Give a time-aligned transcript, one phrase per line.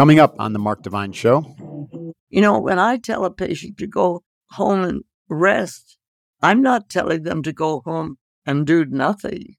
[0.00, 1.44] Coming up on the Mark Divine Show.
[2.30, 5.98] You know, when I tell a patient to go home and rest,
[6.40, 9.56] I'm not telling them to go home and do nothing.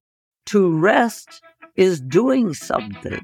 [0.47, 1.43] To rest
[1.75, 3.23] is doing something.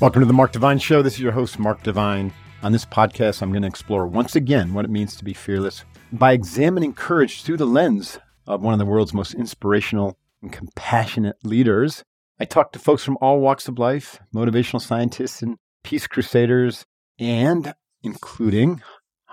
[0.00, 1.02] Welcome to the Mark Divine Show.
[1.02, 2.32] This is your host, Mark Divine.
[2.62, 5.84] On this podcast, I'm going to explore once again what it means to be fearless
[6.12, 11.38] by examining courage through the lens of one of the world's most inspirational and compassionate
[11.42, 12.04] leaders.
[12.40, 16.84] I talk to folks from all walks of life, motivational scientists and peace crusaders,
[17.18, 18.82] and including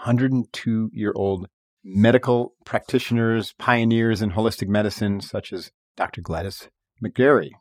[0.03, 1.47] 102 year old
[1.83, 6.21] medical practitioners, pioneers in holistic medicine, such as Dr.
[6.21, 6.69] Gladys
[7.03, 7.51] McGarey.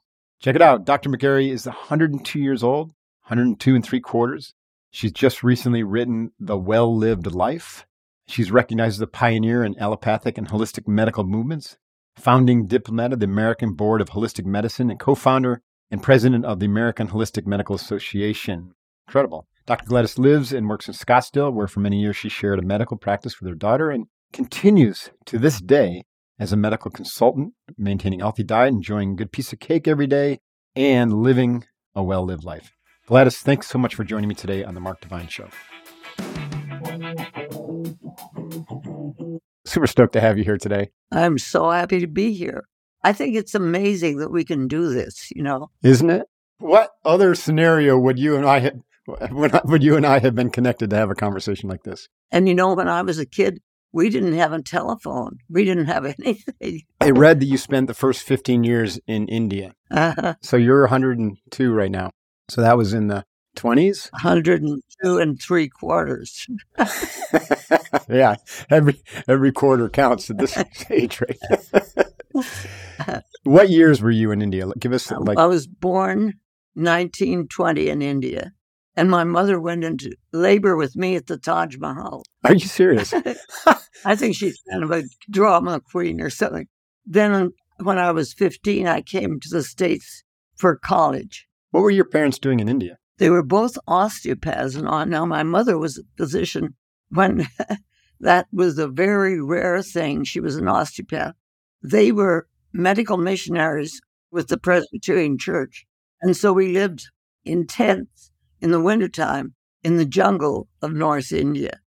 [0.40, 0.84] Check it out.
[0.84, 1.08] Dr.
[1.08, 2.88] McGarey is 102 years old,
[3.26, 4.54] 102 and three quarters.
[4.90, 7.86] She's just recently written The Well Lived Life.
[8.26, 11.78] She's recognized as a pioneer in allopathic and holistic medical movements
[12.18, 16.58] founding diplomate of the American Board of Holistic Medicine and co founder and president of
[16.58, 18.72] the American Holistic Medical Association.
[19.06, 19.46] Incredible.
[19.66, 19.86] Dr.
[19.86, 23.40] Gladys lives and works in Scottsdale, where for many years she shared a medical practice
[23.40, 26.04] with her daughter and continues to this day
[26.38, 30.06] as a medical consultant, maintaining a healthy diet, enjoying a good piece of cake every
[30.06, 30.40] day,
[30.74, 32.72] and living a well lived life.
[33.06, 35.48] Gladys, thanks so much for joining me today on the Mark Divine Show.
[39.68, 40.88] Super stoked to have you here today.
[41.12, 42.64] I'm so happy to be here.
[43.04, 45.68] I think it's amazing that we can do this, you know.
[45.82, 46.26] Isn't it?
[46.58, 48.72] What other scenario would you and I have,
[49.66, 52.08] would you and I have been connected to have a conversation like this?
[52.30, 53.60] And you know, when I was a kid,
[53.92, 55.36] we didn't have a telephone.
[55.50, 56.82] We didn't have anything.
[57.00, 59.74] I read that you spent the first 15 years in India.
[59.90, 60.34] Uh-huh.
[60.40, 62.10] So you're 102 right now.
[62.48, 63.26] So that was in the
[63.58, 64.10] 20s?
[64.12, 66.46] 102 and three quarters.
[68.08, 68.36] yeah,
[68.70, 70.56] every every quarter counts at this
[70.90, 72.44] age, right?
[73.44, 74.66] what years were you in India?
[74.78, 76.34] Give us like I was born
[76.74, 78.52] 1920 in India,
[78.96, 82.22] and my mother went into labor with me at the Taj Mahal.
[82.44, 83.12] Are you serious?
[84.04, 86.68] I think she's kind of a drama queen or something.
[87.04, 87.50] Then um,
[87.82, 90.22] when I was 15, I came to the States
[90.56, 91.46] for college.
[91.70, 92.98] What were your parents doing in India?
[93.18, 94.74] They were both osteopaths.
[94.74, 96.74] And now my mother was a physician
[97.10, 97.48] when
[98.20, 100.24] that was a very rare thing.
[100.24, 101.34] She was an osteopath.
[101.82, 105.86] They were medical missionaries with the Presbyterian Church.
[106.20, 107.08] And so we lived
[107.44, 108.30] in tents
[108.60, 111.80] in the wintertime in the jungle of North India.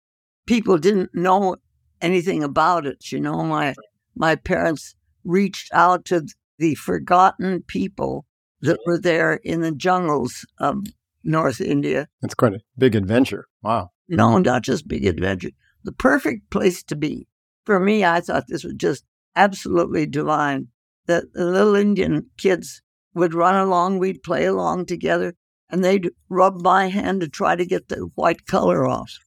[0.48, 1.58] People didn't know
[2.02, 3.12] anything about it.
[3.12, 3.75] You know, my,
[4.16, 6.25] my parents reached out to
[6.58, 8.25] the forgotten people
[8.62, 10.84] that were there in the jungles of
[11.24, 12.08] North India.
[12.22, 13.48] That's quite a big adventure.
[13.62, 13.92] Wow.
[14.08, 15.52] No, not just big adventure.
[15.84, 17.28] The perfect place to be.
[17.66, 19.06] For me, I thought this was just
[19.36, 20.68] absolutely divine.
[21.08, 22.81] That the little Indian kids
[23.14, 25.34] would run along, we'd play along together,
[25.70, 29.18] and they'd rub my hand to try to get the white color off.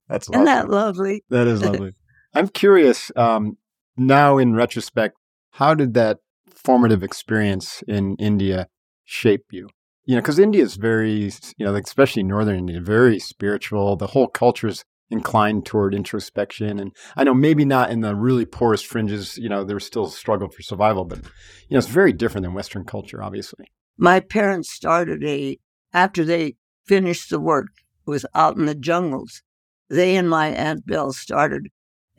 [0.07, 1.23] That's Isn't that lovely?
[1.29, 1.93] That is lovely.
[2.33, 3.57] I'm curious um,
[3.97, 5.17] now, in retrospect,
[5.51, 8.67] how did that formative experience in India
[9.05, 9.69] shape you?
[10.03, 13.95] You know, because India is very, you know, especially northern India, very spiritual.
[13.95, 16.79] The whole culture is inclined toward introspection.
[16.79, 20.11] And I know maybe not in the really poorest fringes, you know, there's still a
[20.11, 23.65] struggle for survival, but, you know, it's very different than Western culture, obviously.
[23.97, 25.57] My parents started a,
[25.93, 26.55] after they
[26.85, 27.69] finished the work,
[28.05, 29.41] was out in the jungles.
[29.89, 31.69] They and my Aunt Belle started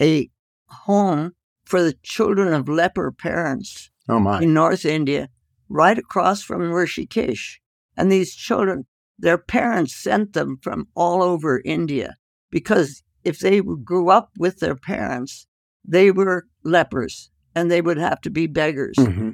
[0.00, 0.30] a
[0.68, 1.32] home
[1.64, 4.40] for the children of leper parents oh my.
[4.40, 5.28] in North India
[5.68, 7.56] right across from Rishikesh.
[7.96, 8.86] And these children,
[9.18, 12.16] their parents sent them from all over India
[12.50, 15.46] because if they grew up with their parents,
[15.84, 18.96] they were lepers and they would have to be beggars.
[18.98, 19.30] Mm-hmm.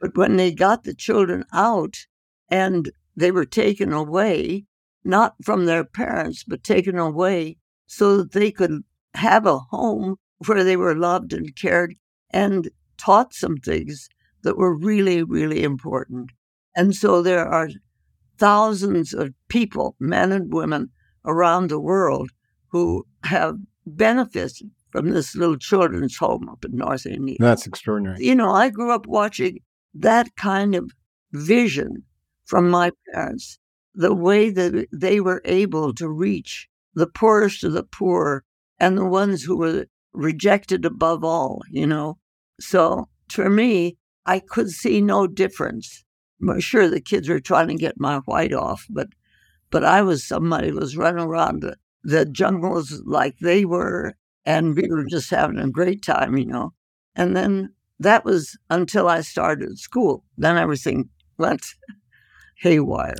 [0.00, 1.96] But when they got the children out
[2.48, 4.66] and they were taken away,
[5.04, 8.82] not from their parents, but taken away so that they could
[9.14, 10.16] have a home
[10.46, 11.94] where they were loved and cared
[12.30, 14.08] and taught some things
[14.44, 16.30] that were really, really important.
[16.76, 17.68] And so there are
[18.38, 20.90] thousands of people, men and women
[21.24, 22.30] around the world,
[22.68, 23.56] who have
[23.86, 27.36] benefited from this little children's home up in North India.
[27.40, 28.24] That's extraordinary.
[28.24, 29.58] You know, I grew up watching
[29.94, 30.90] that kind of
[31.32, 32.04] vision
[32.44, 33.58] from my parents,
[33.94, 38.44] the way that they were able to reach the poorest of the poor
[38.78, 42.18] and the ones who were rejected above all, you know.
[42.60, 46.04] So for me, I could see no difference.
[46.58, 49.08] Sure the kids were trying to get my white off, but
[49.70, 54.76] but I was somebody who was running around the, the jungles like they were, and
[54.76, 56.74] we were just having a great time, you know.
[57.16, 60.24] And then that was until I started school.
[60.36, 61.66] Then everything went
[62.58, 63.16] haywire.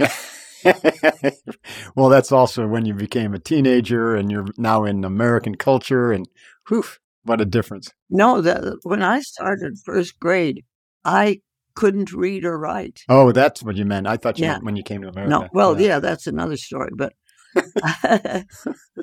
[1.96, 6.28] well, that's also when you became a teenager and you're now in American culture, and
[6.68, 6.84] whew,
[7.24, 7.90] what a difference.
[8.10, 10.64] No, the, when I started first grade,
[11.04, 11.40] I
[11.74, 13.02] couldn't read or write.
[13.08, 14.06] Oh, that's what you meant.
[14.06, 14.52] I thought you Yeah.
[14.52, 15.30] meant when you came to America.
[15.30, 16.90] No, well, yeah, that's another story.
[16.94, 17.14] But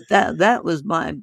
[0.09, 1.15] that that was my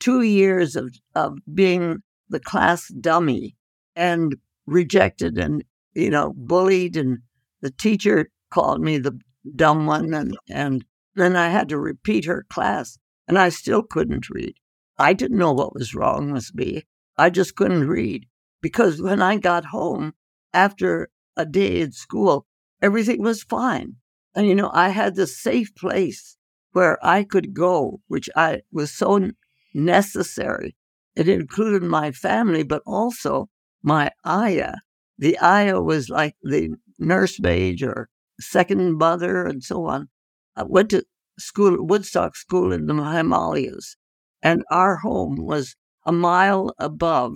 [0.00, 3.56] two years of of being the class dummy
[3.96, 4.36] and
[4.66, 7.18] rejected and you know bullied, and
[7.60, 9.18] the teacher called me the
[9.56, 10.84] dumb one, and and
[11.16, 12.98] then I had to repeat her class,
[13.28, 14.54] and I still couldn't read.
[14.98, 16.84] I didn't know what was wrong with me.
[17.16, 18.26] I just couldn't read
[18.64, 20.14] because when I got home
[20.54, 22.46] after a day at school,
[22.80, 23.96] everything was fine.
[24.34, 26.38] And, you know, I had this safe place
[26.72, 29.32] where I could go, which I was so
[29.74, 30.74] necessary.
[31.14, 33.50] It included my family, but also
[33.82, 34.76] my ayah.
[35.18, 38.08] The ayah was like the nursemaid or
[38.40, 40.08] second mother and so on.
[40.56, 41.04] I went to
[41.38, 43.98] school Woodstock School in the Himalayas,
[44.42, 45.76] and our home was
[46.06, 47.34] a mile above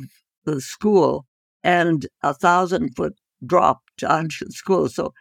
[0.54, 1.26] the school
[1.62, 3.14] and a thousand foot
[3.44, 4.88] drop to school.
[4.88, 5.12] So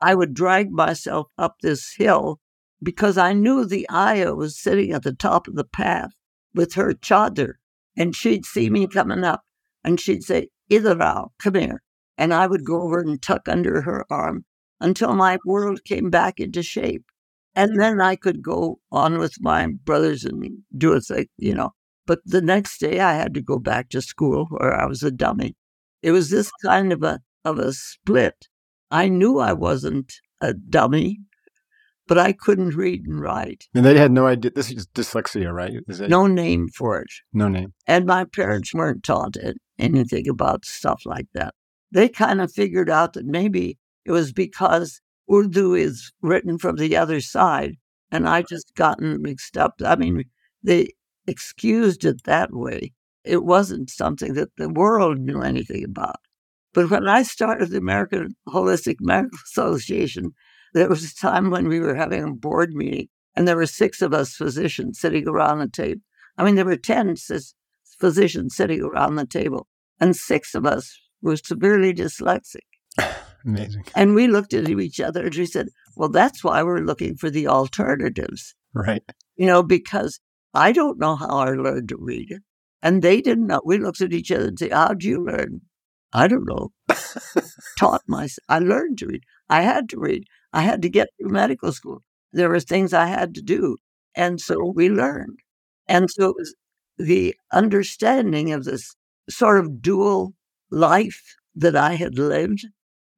[0.00, 2.40] I would drag myself up this hill
[2.82, 6.10] because I knew the ayah was sitting at the top of the path
[6.54, 7.54] with her chadar,
[7.96, 9.42] and she'd see me coming up,
[9.82, 11.82] and she'd say, "Idarao, come here,"
[12.18, 14.44] and I would go over and tuck under her arm
[14.80, 17.04] until my world came back into shape,
[17.54, 21.70] and then I could go on with my brothers and do a thing, you know.
[22.06, 25.10] But the next day, I had to go back to school where I was a
[25.10, 25.56] dummy.
[26.02, 28.48] It was this kind of a of a split.
[28.90, 31.20] I knew I wasn't a dummy,
[32.06, 33.64] but I couldn't read and write.
[33.74, 34.50] And they had no idea.
[34.54, 35.72] This is dyslexia, right?
[35.88, 36.10] Is it?
[36.10, 37.08] No name for it.
[37.32, 37.72] No name.
[37.86, 41.54] And my parents weren't taught it- anything about stuff like that.
[41.90, 45.00] They kind of figured out that maybe it was because
[45.32, 47.76] Urdu is written from the other side,
[48.10, 49.74] and I just gotten mixed up.
[49.84, 50.24] I mean,
[50.62, 50.90] they
[51.26, 52.92] excused it that way.
[53.24, 56.16] It wasn't something that the world knew anything about.
[56.74, 60.32] But when I started the American Holistic Medical Association,
[60.74, 64.02] there was a time when we were having a board meeting, and there were six
[64.02, 66.00] of us physicians sitting around the table.
[66.36, 67.54] I mean, there were 10 phys-
[67.98, 69.68] physicians sitting around the table,
[70.00, 72.66] and six of us were severely dyslexic.
[73.46, 73.84] Amazing.
[73.94, 77.30] And we looked at each other and we said, well, that's why we're looking for
[77.30, 79.02] the alternatives, Right.
[79.36, 80.18] you know, because
[80.54, 82.42] I don't know how I learned to read it.
[82.82, 83.62] And they didn't know.
[83.64, 85.62] We looked at each other and said, how'd you learn?
[86.12, 86.70] I don't know.
[87.78, 88.44] Taught myself.
[88.48, 89.22] I learned to read.
[89.48, 90.24] I had to read.
[90.52, 92.02] I had to get through medical school.
[92.32, 93.76] There were things I had to do.
[94.14, 95.38] And so we learned.
[95.88, 96.54] And so it was
[96.98, 98.94] the understanding of this
[99.28, 100.34] sort of dual
[100.70, 102.66] life that I had lived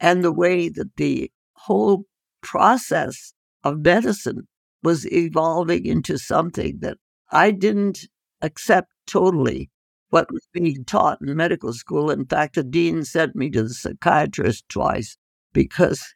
[0.00, 2.04] and the way that the whole
[2.42, 3.32] process
[3.64, 4.46] of medicine
[4.82, 6.98] was evolving into something that
[7.30, 8.08] I didn't
[8.42, 9.70] accept totally
[10.10, 12.10] what was being taught in medical school.
[12.10, 15.16] In fact, the dean sent me to the psychiatrist twice
[15.52, 16.14] because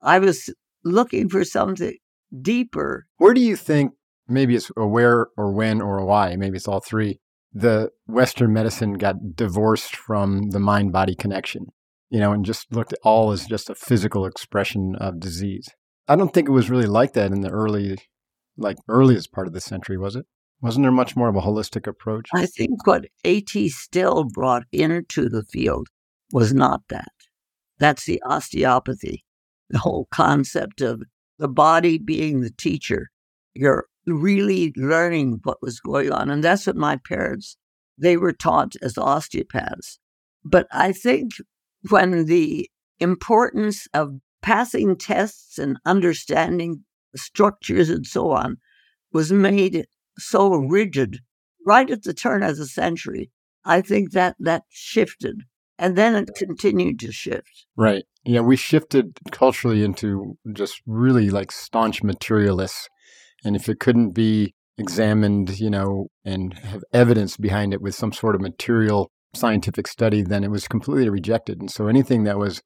[0.00, 0.52] I was
[0.84, 1.96] looking for something
[2.40, 3.06] deeper.
[3.18, 3.92] Where do you think,
[4.26, 7.20] maybe it's a where or when or why, maybe it's all three,
[7.52, 11.66] the Western medicine got divorced from the mind body connection,
[12.10, 15.68] you know, and just looked at all as just a physical expression of disease?
[16.08, 17.98] I don't think it was really like that in the early,
[18.62, 20.26] like earliest part of the century, was it?
[20.60, 22.28] Wasn't there much more of a holistic approach?
[22.32, 23.68] I think what A.T.
[23.70, 25.88] Still brought into the field
[26.32, 27.12] was not that.
[27.78, 29.24] That's the osteopathy,
[29.68, 31.02] the whole concept of
[31.38, 33.10] the body being the teacher.
[33.54, 36.30] You're really learning what was going on.
[36.30, 37.56] And that's what my parents,
[37.98, 39.98] they were taught as osteopaths.
[40.44, 41.32] But I think
[41.90, 46.84] when the importance of passing tests and understanding
[47.16, 48.56] structures and so on
[49.12, 49.86] was made
[50.18, 51.18] so rigid
[51.66, 53.30] right at the turn of the century,
[53.64, 55.42] I think that that shifted.
[55.78, 57.66] And then it continued to shift.
[57.76, 58.04] Right.
[58.24, 62.88] Yeah, we shifted culturally into just really like staunch materialists.
[63.44, 68.12] And if it couldn't be examined, you know, and have evidence behind it with some
[68.12, 71.60] sort of material scientific study, then it was completely rejected.
[71.60, 72.62] And so anything that was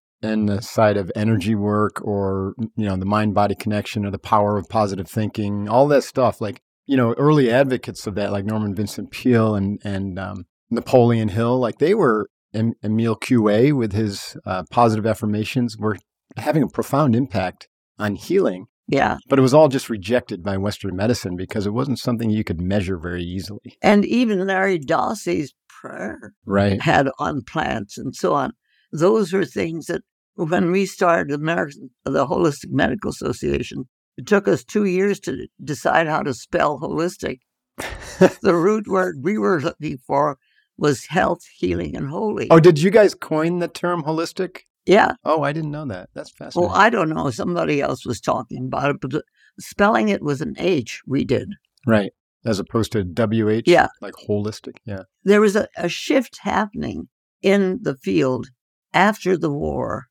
[0.47, 4.57] the side of energy work or, you know, the mind body connection or the power
[4.59, 8.75] of positive thinking, all that stuff, like, you know, early advocates of that, like Norman
[8.75, 14.63] Vincent Peale and, and um, Napoleon Hill, like they were, Emile Coué with his uh,
[14.71, 15.99] positive affirmations were
[16.37, 17.69] having a profound impact
[17.99, 18.67] on healing.
[18.89, 19.19] Yeah.
[19.29, 22.61] But it was all just rejected by Western medicine because it wasn't something you could
[22.61, 23.77] measure very easily.
[23.83, 26.81] And even Larry Dossey's prayer Right.
[26.81, 28.53] had on plants and so on.
[28.93, 30.03] Those were things that
[30.37, 33.85] when we started American, the Holistic Medical Association,
[34.17, 37.39] it took us two years to decide how to spell holistic.
[38.43, 40.39] the root word we were looking for
[40.79, 42.49] was health, healing, and holy.
[42.51, 44.61] Oh, did you guys coin the term holistic?
[44.87, 45.15] yeah.
[45.25, 46.11] Oh, I didn't know that.
[46.15, 46.71] That's fascinating.
[46.71, 47.31] Well, I don't know.
[47.31, 49.23] Somebody else was talking about it, but the-
[49.59, 51.49] spelling it with an H, we did.
[51.87, 52.13] right.
[52.45, 53.65] As opposed to WH?
[53.67, 53.89] Yeah.
[54.01, 54.77] Like holistic.
[54.85, 55.03] Yeah.
[55.25, 57.09] There was a, a shift happening
[57.43, 58.47] in the field
[58.95, 60.05] after the war,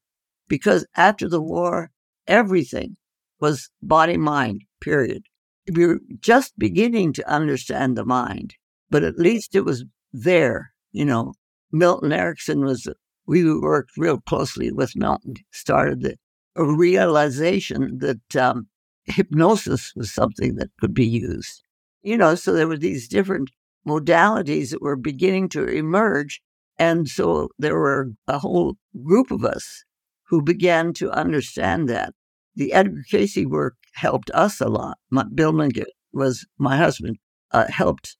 [0.48, 1.92] because after the war,
[2.28, 2.98] everything
[3.40, 5.24] was body mind, period.
[5.72, 8.56] We were just beginning to understand the mind,
[8.90, 10.72] but at least it was there.
[10.92, 11.34] You know,
[11.72, 12.88] Milton Erickson was,
[13.26, 16.18] we worked real closely with Milton, started the
[16.56, 18.68] a realization that um,
[19.06, 21.64] hypnosis was something that could be used.
[22.02, 23.50] You know, so there were these different
[23.88, 26.42] modalities that were beginning to emerge.
[26.78, 29.84] And so there were a whole group of us
[30.28, 32.14] who began to understand that.
[32.56, 34.98] The Edgar Cayce work helped us a lot.
[35.10, 37.18] My, Bill Mingus was my husband,
[37.52, 38.18] uh, helped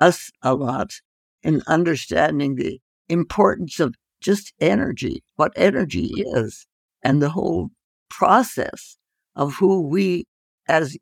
[0.00, 0.90] us a lot
[1.42, 6.66] in understanding the importance of just energy, what energy is,
[7.02, 7.70] and the whole
[8.08, 8.98] process
[9.36, 10.24] of who we
[10.68, 10.96] as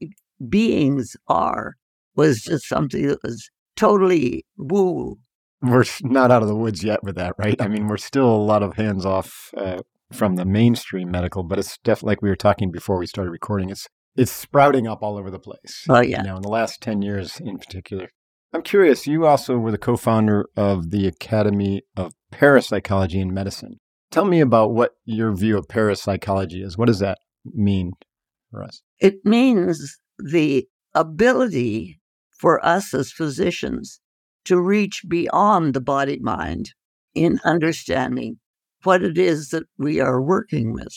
[0.49, 1.75] beings are
[2.16, 5.16] was just something that was totally woo.
[5.62, 7.61] We're not out of the woods yet with that, right?
[7.61, 9.80] I mean, we're still a lot of hands off uh,
[10.14, 13.71] from the mainstream medical, but it's definitely like we were talking before we started recording.
[13.71, 15.85] It's it's sprouting up all over the place.
[15.88, 16.23] Oh, yeah.
[16.23, 18.09] You know, in the last ten years in particular.
[18.52, 19.06] I'm curious.
[19.06, 23.80] You also were the co-founder of the Academy of Parapsychology and Medicine.
[24.12, 26.78] Tell me about what your view of parapsychology is.
[26.78, 27.94] What does that mean
[28.52, 28.80] for us?
[29.00, 34.00] It means the ability for us as physicians
[34.44, 36.75] to reach beyond the body mind
[37.12, 38.38] in understanding
[38.85, 40.95] what it is that we are working with.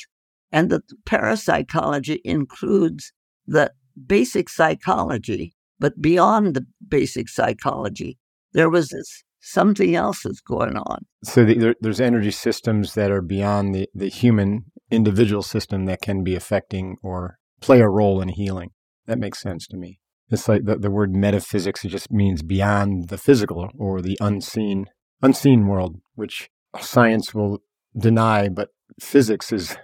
[0.51, 3.11] And that parapsychology includes
[3.45, 3.71] the
[4.05, 8.17] basic psychology, but beyond the basic psychology,
[8.53, 11.05] there was this something else that's going on.
[11.23, 16.01] So the, there, there's energy systems that are beyond the, the human individual system that
[16.01, 18.71] can be affecting or play a role in healing.
[19.05, 19.99] That makes sense to me.
[20.29, 24.87] It's like the, the word metaphysics it just means beyond the physical or the unseen
[25.21, 27.61] unseen world, which science will
[27.95, 29.75] deny, but physics is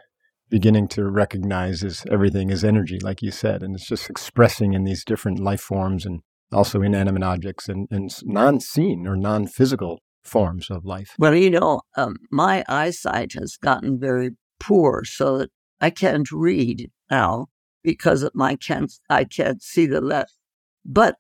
[0.50, 4.84] beginning to recognize as everything is energy, like you said, and it's just expressing in
[4.84, 10.86] these different life forms and also inanimate objects and, and non-seen or non-physical forms of
[10.86, 11.16] life.
[11.18, 15.50] Well, you know, um, my eyesight has gotten very poor, so that
[15.82, 17.48] I can't read now
[17.84, 20.38] because my can't I can't see the left.
[20.86, 21.16] But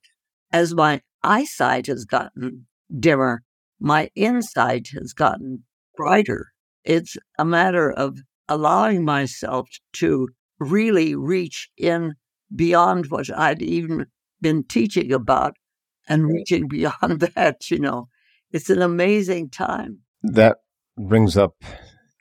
[0.51, 3.43] as my eyesight has gotten dimmer,
[3.79, 5.63] my insight has gotten
[5.97, 6.52] brighter.
[6.83, 12.13] It's a matter of allowing myself to really reach in
[12.55, 14.05] beyond what I'd even
[14.41, 15.55] been teaching about
[16.07, 18.07] and reaching beyond that, you know.
[18.51, 19.99] It's an amazing time.
[20.21, 20.57] That
[20.97, 21.55] brings up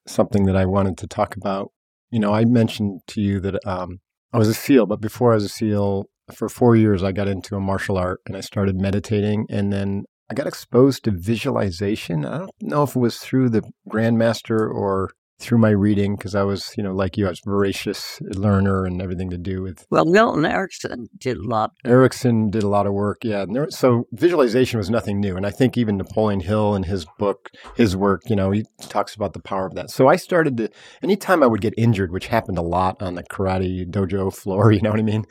[0.07, 1.73] something that I wanted to talk about.
[2.11, 4.01] You know, I mentioned to you that um,
[4.33, 7.29] I was a SEAL, but before I was a SEAL, for four years, I got
[7.29, 9.47] into a martial art and I started meditating.
[9.51, 12.25] And then I got exposed to visualization.
[12.25, 16.43] I don't know if it was through the Grandmaster or through my reading, because I
[16.43, 19.85] was, you know, like you, I was a voracious learner and everything to do with
[19.91, 21.73] Well, Milton Erickson did a lot.
[21.85, 23.19] Erickson did a lot of work.
[23.23, 23.45] Yeah.
[23.47, 25.37] There, so visualization was nothing new.
[25.37, 29.15] And I think even Napoleon Hill in his book, his work, you know, he talks
[29.15, 29.91] about the power of that.
[29.91, 30.71] So I started to,
[31.03, 34.81] anytime I would get injured, which happened a lot on the karate dojo floor, you
[34.81, 35.27] know what I mean?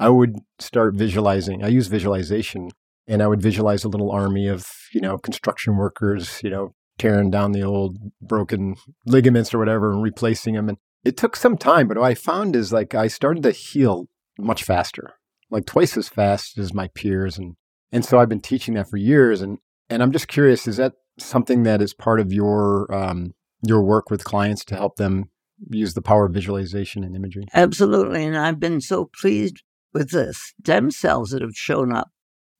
[0.00, 1.62] I would start visualizing.
[1.62, 2.70] I use visualization
[3.06, 7.30] and I would visualize a little army of, you know, construction workers, you know, tearing
[7.30, 10.68] down the old broken ligaments or whatever and replacing them.
[10.68, 14.08] And it took some time, but what I found is like I started to heal
[14.38, 15.14] much faster,
[15.50, 17.38] like twice as fast as my peers.
[17.38, 17.56] And,
[17.90, 19.42] and so I've been teaching that for years.
[19.42, 19.58] And,
[19.90, 23.34] and I'm just curious, is that something that is part of your, um,
[23.66, 25.30] your work with clients to help them
[25.70, 27.46] use the power of visualization and imagery?
[27.52, 28.24] Absolutely.
[28.24, 32.10] And I've been so pleased with the stem cells that have shown up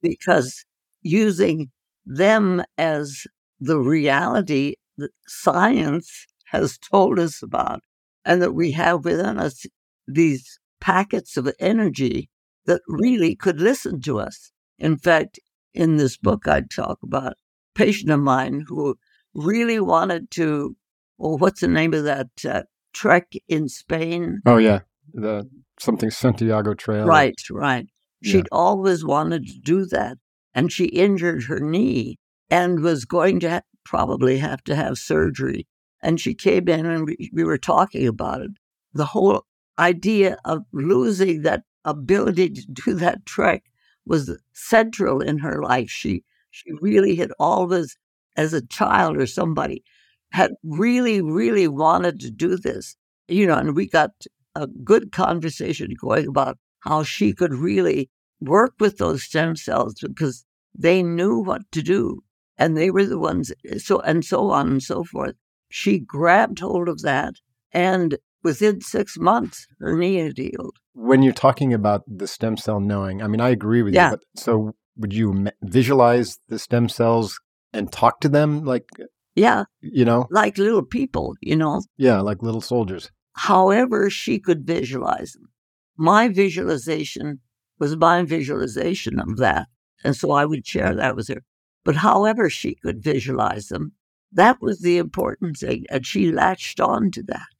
[0.03, 0.63] because
[1.01, 1.71] using
[2.05, 3.25] them as
[3.59, 7.81] the reality that science has told us about
[8.25, 9.65] and that we have within us
[10.07, 12.29] these packets of energy
[12.65, 14.51] that really could listen to us.
[14.77, 15.39] In fact,
[15.73, 17.35] in this book, I talk about a
[17.73, 18.95] patient of mine who
[19.33, 20.75] really wanted to,
[21.17, 24.41] well, what's the name of that uh, trek in Spain?
[24.45, 24.81] Oh, yeah.
[25.13, 27.05] The something Santiago Trail.
[27.05, 27.87] Right, right.
[28.23, 28.43] She'd yeah.
[28.51, 30.17] always wanted to do that.
[30.53, 32.17] And she injured her knee
[32.49, 35.67] and was going to ha- probably have to have surgery.
[36.01, 38.51] And she came in and we, we were talking about it.
[38.93, 39.45] The whole
[39.79, 43.63] idea of losing that ability to do that trek
[44.05, 45.89] was central in her life.
[45.89, 47.97] She she really had always,
[48.37, 49.83] as a child or somebody,
[50.31, 52.95] had really, really wanted to do this.
[53.27, 54.11] You know, and we got
[54.53, 58.09] a good conversation going about how she could really
[58.45, 60.45] work with those stem cells because
[60.75, 62.23] they knew what to do
[62.57, 65.35] and they were the ones eh, so and so on and so forth.
[65.69, 67.35] She grabbed hold of that
[67.71, 70.77] and within six months her knee had healed.
[70.93, 74.11] When you're talking about the stem cell knowing i mean i agree with yeah.
[74.11, 77.39] you but so would you visualize the stem cells
[77.71, 78.87] and talk to them like
[79.35, 79.63] yeah.
[79.81, 80.27] you know?
[80.29, 81.81] Like little people you know?
[81.97, 83.11] Yeah like little soldiers.
[83.35, 85.49] However she could visualize them.
[85.97, 87.39] My visualization
[87.83, 89.67] was my visualization of that.
[90.05, 91.43] And so I would share that with her.
[91.83, 93.91] But however she could visualize them,
[94.31, 95.83] that was the important thing.
[95.89, 97.53] And she latched on to that.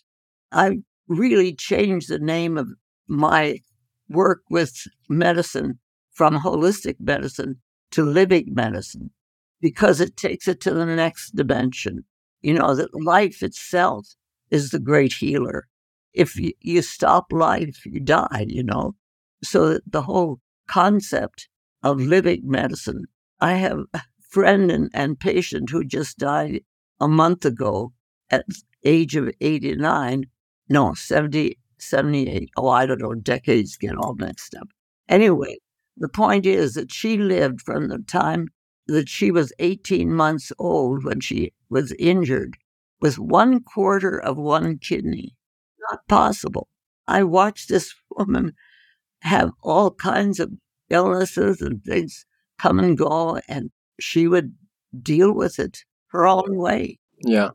[0.49, 0.77] I
[1.09, 2.69] really changed the name of
[3.05, 3.59] my
[4.07, 5.79] work with medicine
[6.13, 7.59] from holistic medicine
[7.91, 9.11] to living medicine
[9.59, 12.05] because it takes it to the next dimension.
[12.41, 14.07] You know, that life itself
[14.51, 15.67] is the great healer.
[16.13, 18.95] If you, stop life, you die, you know.
[19.43, 21.47] So the whole concept
[21.83, 23.05] of living medicine.
[23.39, 26.61] I have a friend and, and patient who just died
[26.99, 27.93] a month ago
[28.31, 28.45] at
[28.85, 30.25] age of 89.
[30.69, 32.49] No, 70, 78.
[32.55, 33.13] Oh, I don't know.
[33.13, 34.69] Decades get all mixed up.
[35.09, 35.57] Anyway,
[35.97, 38.47] the point is that she lived from the time
[38.87, 42.57] that she was 18 months old when she was injured
[43.01, 45.35] with one quarter of one kidney.
[45.91, 46.69] Not possible.
[47.07, 48.53] I watched this woman
[49.23, 50.51] have all kinds of
[50.89, 52.25] illnesses and things
[52.59, 54.53] come and go, and she would
[55.01, 56.99] deal with it her own way.
[57.25, 57.49] Yeah.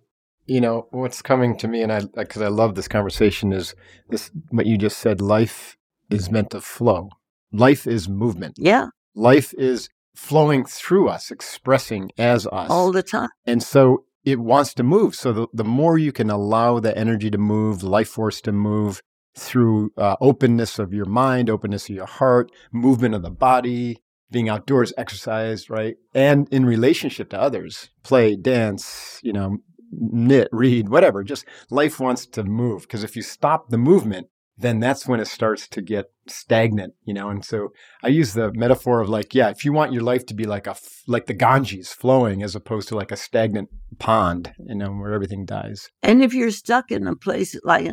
[0.46, 3.74] You know, what's coming to me, and I, because I love this conversation, is
[4.08, 5.76] this what you just said life
[6.10, 7.10] is meant to flow.
[7.52, 8.54] Life is movement.
[8.58, 8.86] Yeah.
[9.14, 12.70] Life is flowing through us, expressing as us.
[12.70, 13.28] All the time.
[13.46, 15.14] And so it wants to move.
[15.14, 19.02] So the, the more you can allow the energy to move, life force to move
[19.38, 23.98] through uh, openness of your mind, openness of your heart, movement of the body,
[24.30, 25.96] being outdoors, exercise, right?
[26.14, 29.58] And in relationship to others, play, dance, you know,
[29.90, 31.24] knit, read, whatever.
[31.24, 32.82] Just life wants to move.
[32.82, 34.28] Because if you stop the movement,
[34.60, 37.28] then that's when it starts to get stagnant, you know.
[37.30, 37.68] And so
[38.02, 40.66] I use the metaphor of like, yeah, if you want your life to be like
[40.66, 45.12] a like the Ganges flowing as opposed to like a stagnant pond, you know, where
[45.12, 45.88] everything dies.
[46.02, 47.92] And if you're stuck in a place like,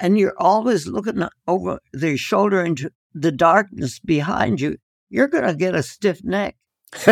[0.00, 5.54] and you're always looking over the shoulder into the darkness behind you, you're going to
[5.54, 6.56] get a stiff neck.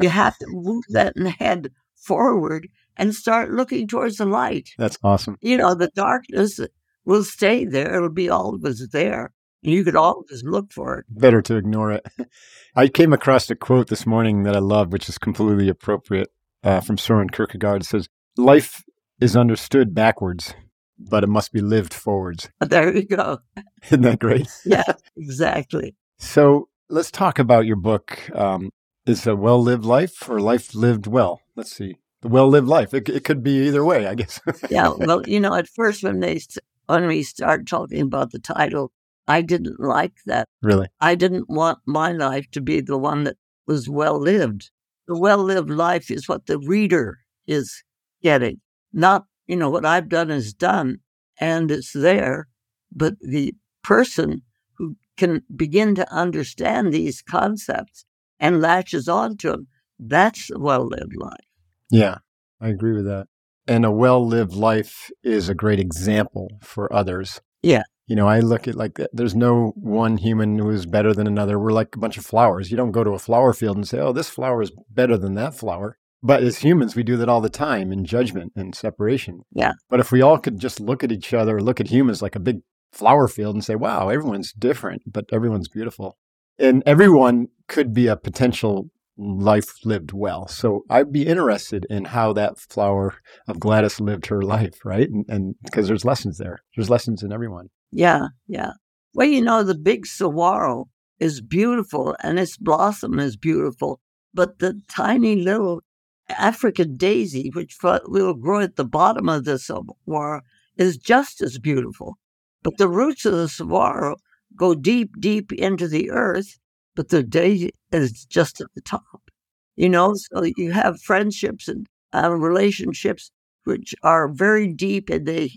[0.00, 4.70] you have to move that head forward and start looking towards the light.
[4.78, 5.36] That's awesome.
[5.40, 6.58] You know, the darkness
[7.04, 7.94] will stay there.
[7.94, 9.32] It'll be always there.
[9.62, 11.06] And you could always look for it.
[11.08, 12.06] Better to ignore it.
[12.76, 16.28] I came across a quote this morning that I love, which is completely appropriate
[16.62, 17.82] uh, from Soren Kierkegaard.
[17.82, 18.84] It says, Life
[19.20, 20.54] is understood backwards,
[20.98, 22.48] but it must be lived forwards.
[22.60, 23.38] There you go.
[23.86, 24.48] Isn't that great?
[24.64, 25.94] yeah, exactly.
[26.18, 28.30] So let's talk about your book.
[28.34, 28.70] Um,
[29.06, 31.40] is a well lived life or life lived well?
[31.54, 31.96] Let's see.
[32.22, 32.92] The well lived life.
[32.92, 34.40] It, it could be either way, I guess.
[34.70, 34.92] yeah.
[34.96, 36.40] Well, you know, at first when they
[36.86, 38.90] when we started talking about the title,
[39.28, 40.48] I didn't like that.
[40.62, 40.88] Really?
[41.00, 44.70] I didn't want my life to be the one that was well lived.
[45.06, 47.82] The well lived life is what the reader is
[48.22, 48.60] getting,
[48.92, 50.98] not, you know, what I've done is done
[51.40, 52.48] and it's there,
[52.92, 54.42] but the person
[54.78, 58.04] who can begin to understand these concepts
[58.38, 61.46] and latches onto them, that's a well lived life.
[61.90, 62.18] Yeah,
[62.60, 63.28] I agree with that
[63.66, 67.40] and a well lived life is a great example for others.
[67.62, 67.82] Yeah.
[68.06, 71.58] You know, I look at like there's no one human who is better than another.
[71.58, 72.70] We're like a bunch of flowers.
[72.70, 75.34] You don't go to a flower field and say, oh, this flower is better than
[75.34, 75.98] that flower.
[76.26, 79.42] But as humans, we do that all the time in judgment and separation.
[79.52, 79.74] Yeah.
[79.88, 82.40] But if we all could just look at each other, look at humans like a
[82.40, 82.62] big
[82.92, 86.18] flower field and say, wow, everyone's different, but everyone's beautiful.
[86.58, 90.48] And everyone could be a potential life lived well.
[90.48, 93.14] So I'd be interested in how that flower
[93.46, 95.08] of Gladys lived her life, right?
[95.28, 96.58] And because there's lessons there.
[96.74, 97.68] There's lessons in everyone.
[97.92, 98.72] Yeah, yeah.
[99.14, 100.86] Well, you know, the big saguaro
[101.20, 104.00] is beautiful and its blossom is beautiful,
[104.34, 105.82] but the tiny little
[106.28, 110.40] African daisy, which will grow at the bottom of the saguaro,
[110.76, 112.18] is just as beautiful.
[112.62, 114.16] But the roots of the saguaro
[114.56, 116.58] go deep, deep into the earth,
[116.94, 119.30] but the daisy is just at the top.
[119.76, 123.30] You know, so you have friendships and uh, relationships
[123.64, 125.50] which are very deep and they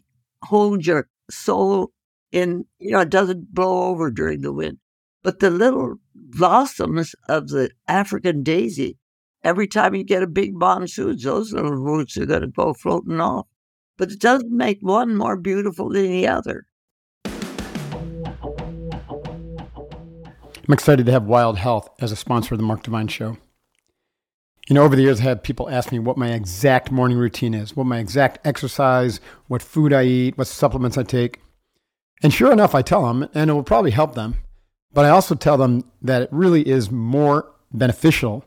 [0.43, 1.91] hold your soul
[2.31, 4.77] in, you know, it doesn't blow over during the wind.
[5.23, 8.97] But the little blossoms of the African daisy,
[9.43, 13.21] every time you get a big monsoon, those little roots are going to go floating
[13.21, 13.47] off.
[13.97, 16.65] But it doesn't make one more beautiful than the other.
[20.69, 23.37] I'm excited to have Wild Health as a sponsor of the Mark Divine Show.
[24.67, 27.55] You know, over the years, I had people ask me what my exact morning routine
[27.55, 31.41] is, what my exact exercise, what food I eat, what supplements I take.
[32.21, 34.35] And sure enough, I tell them, and it will probably help them.
[34.93, 38.45] But I also tell them that it really is more beneficial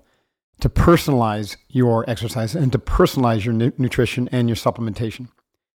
[0.62, 5.28] to personalize your exercise and to personalize your nu- nutrition and your supplementation.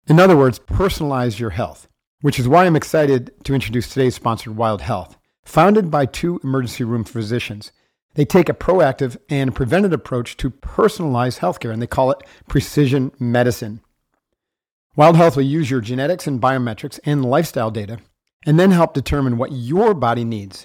[0.07, 1.89] In other words, personalize your health,
[2.21, 5.19] which is why I'm excited to introduce today's sponsor, Wild Health.
[5.45, 7.73] Founded by two emergency room physicians,
[8.15, 13.11] they take a proactive and preventive approach to personalized healthcare, and they call it precision
[13.19, 13.81] medicine.
[14.95, 17.99] Wild Health will use your genetics and biometrics and lifestyle data
[18.47, 20.65] and then help determine what your body needs.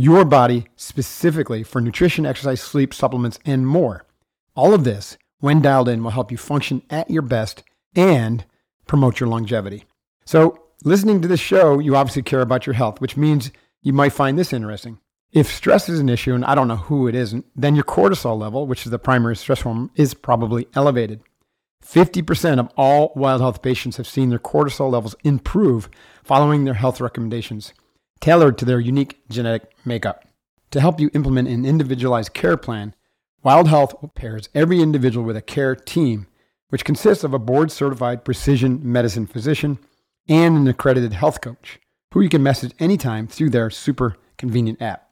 [0.00, 4.06] Your body specifically for nutrition, exercise, sleep, supplements, and more.
[4.54, 7.64] All of this, when dialed in, will help you function at your best
[7.96, 8.44] and
[8.86, 9.86] promote your longevity.
[10.24, 13.50] So, listening to this show, you obviously care about your health, which means
[13.82, 15.00] you might find this interesting.
[15.32, 18.38] If stress is an issue, and I don't know who it isn't, then your cortisol
[18.38, 21.22] level, which is the primary stress hormone, is probably elevated.
[21.84, 25.90] 50% of all Wild Health patients have seen their cortisol levels improve
[26.22, 27.72] following their health recommendations,
[28.20, 30.24] tailored to their unique genetic makeup.
[30.72, 32.94] To help you implement an individualized care plan,
[33.42, 36.26] Wild Health pairs every individual with a care team,
[36.68, 39.78] which consists of a board certified precision medicine physician
[40.28, 41.78] and an accredited health coach
[42.12, 45.08] who you can message anytime through their super convenient app.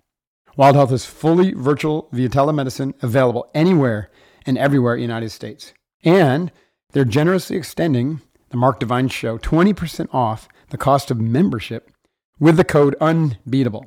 [0.56, 4.10] Wild Health is fully virtual via telemedicine, available anywhere
[4.46, 5.74] and everywhere in the United States.
[6.02, 6.50] And
[6.92, 11.90] they're generously extending the Mark Divine Show 20% off the cost of membership
[12.38, 13.86] with the code UNBEATABLE.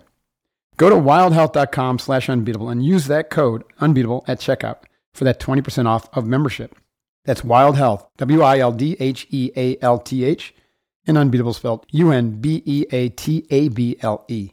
[0.78, 4.84] Go to wildhealth.com slash unbeatable and use that code unbeatable at checkout
[5.14, 6.76] for that 20% off of membership.
[7.26, 10.54] That's Wild Health, W I L D H E A L T H
[11.06, 14.52] and unbeatable spelled U N B E A T A B L E.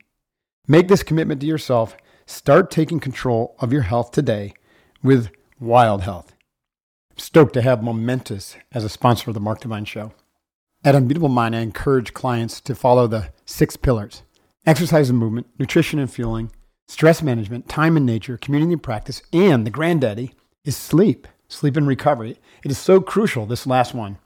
[0.67, 1.97] Make this commitment to yourself.
[2.27, 4.53] Start taking control of your health today
[5.03, 5.31] with
[5.61, 6.35] Wild Health.
[7.13, 10.13] I'm stoked to have Momentous as a sponsor of the Mark Divine Show.
[10.85, 14.23] At Unbeatable Mind, I encourage clients to follow the six pillars
[14.67, 16.51] exercise and movement, nutrition and fueling,
[16.89, 20.33] stress management, time and nature, community and practice, and the granddaddy
[20.65, 22.39] is sleep, sleep and recovery.
[22.65, 24.19] It is so crucial, this last one.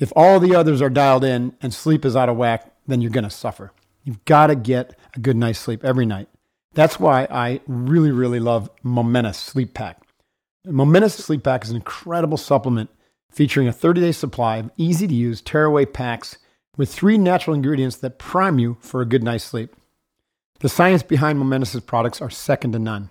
[0.00, 3.10] If all the others are dialed in and sleep is out of whack, then you're
[3.10, 3.72] going to suffer.
[4.02, 6.28] You've got to get a good night's sleep every night.
[6.74, 10.02] That's why I really, really love Momentous Sleep Pack.
[10.64, 12.90] Momentous Sleep Pack is an incredible supplement
[13.30, 16.38] featuring a 30 day supply of easy to use tearaway packs
[16.76, 19.74] with three natural ingredients that prime you for a good night's sleep.
[20.60, 23.10] The science behind Momentous's products are second to none.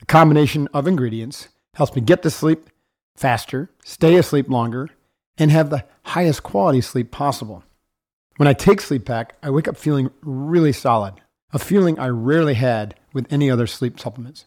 [0.00, 2.68] The combination of ingredients helps me get to sleep
[3.16, 4.88] faster, stay asleep longer,
[5.38, 7.62] and have the highest quality sleep possible.
[8.36, 11.14] When I take Sleep Pack, I wake up feeling really solid,
[11.52, 14.46] a feeling I rarely had with any other sleep supplements.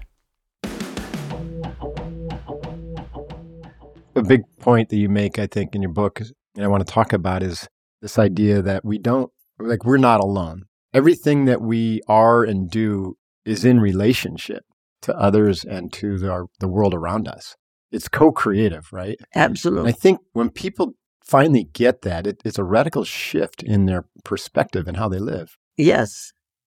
[4.16, 6.22] A big point that you make, I think, in your book,
[6.58, 7.68] and I want to talk about is
[8.02, 10.64] this idea that we don't, like, we're not alone.
[10.94, 13.16] Everything that we are and do
[13.46, 14.64] is in relationship
[15.04, 17.56] to others and to the, our, the world around us
[17.92, 19.18] it's co-creative, right?
[19.36, 19.90] Absolutely.
[19.90, 20.94] And I think when people
[21.24, 25.58] finally get that, it, it's a radical shift in their perspective and how they live.
[25.78, 26.32] Yes.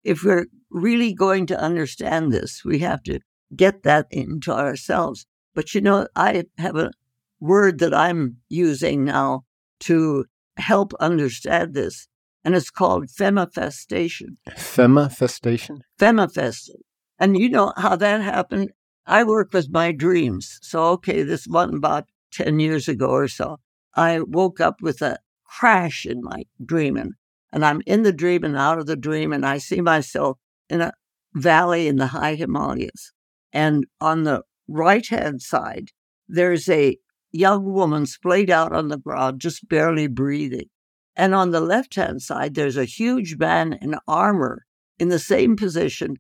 [0.04, 3.20] If we're really going to understand this, we have to
[3.56, 5.26] get that into ourselves.
[5.54, 6.92] But you know, I have a
[7.40, 9.46] word that I'm using now
[9.82, 10.26] to
[10.58, 12.08] help understand this,
[12.44, 14.38] and it's called femifestation.
[14.50, 15.80] Femifestation?
[16.00, 16.82] Femifestation.
[17.20, 18.72] And you know how that happened?
[19.06, 20.60] I work with my dreams.
[20.62, 23.58] So, okay, this one about 10 years ago or so,
[23.96, 27.14] I woke up with a crash in my dreaming.
[27.52, 30.38] And I'm in the dream and out of the dream, and I see myself
[30.70, 30.94] in a
[31.34, 33.12] valley in the high Himalayas.
[33.52, 35.90] And on the right hand side,
[36.28, 36.98] there's a
[37.32, 40.70] young woman splayed out on the ground, just barely breathing.
[41.16, 44.66] And on the left hand side, there's a huge man in armor
[44.98, 46.16] in the same position,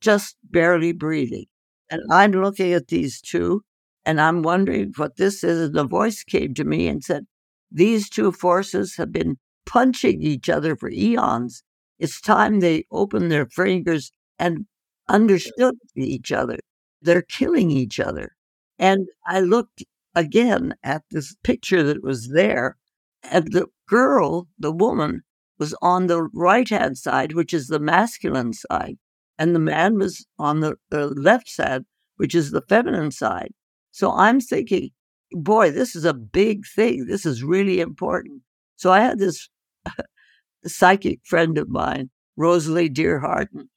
[0.00, 1.46] just barely breathing.
[1.90, 3.62] And I'm looking at these two
[4.04, 5.66] and I'm wondering what this is.
[5.66, 7.26] And the voice came to me and said,
[7.70, 11.62] These two forces have been punching each other for eons.
[11.98, 14.66] It's time they opened their fingers and
[15.08, 16.58] understood each other.
[17.02, 18.32] They're killing each other.
[18.78, 19.84] And I looked
[20.18, 22.76] again at this picture that was there,
[23.22, 25.22] and the girl, the woman,
[25.58, 28.96] was on the right hand side, which is the masculine side,
[29.38, 31.84] and the man was on the, the left side,
[32.16, 33.52] which is the feminine side.
[33.90, 34.90] So I'm thinking,
[35.32, 37.06] boy, this is a big thing.
[37.06, 38.42] This is really important.
[38.76, 39.48] So I had this
[40.66, 43.68] psychic friend of mine, Rosalie Dearharton.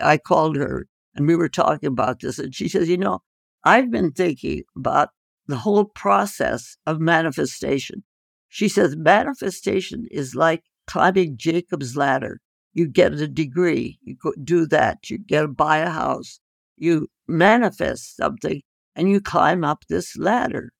[0.00, 2.38] I called her and we were talking about this.
[2.38, 3.20] And she says, You know,
[3.64, 5.10] I've been thinking about
[5.50, 8.02] the whole process of manifestation.
[8.48, 12.40] She says, Manifestation is like climbing Jacob's ladder.
[12.72, 16.40] You get a degree, you do that, you get to buy a house,
[16.76, 18.62] you manifest something,
[18.94, 20.72] and you climb up this ladder.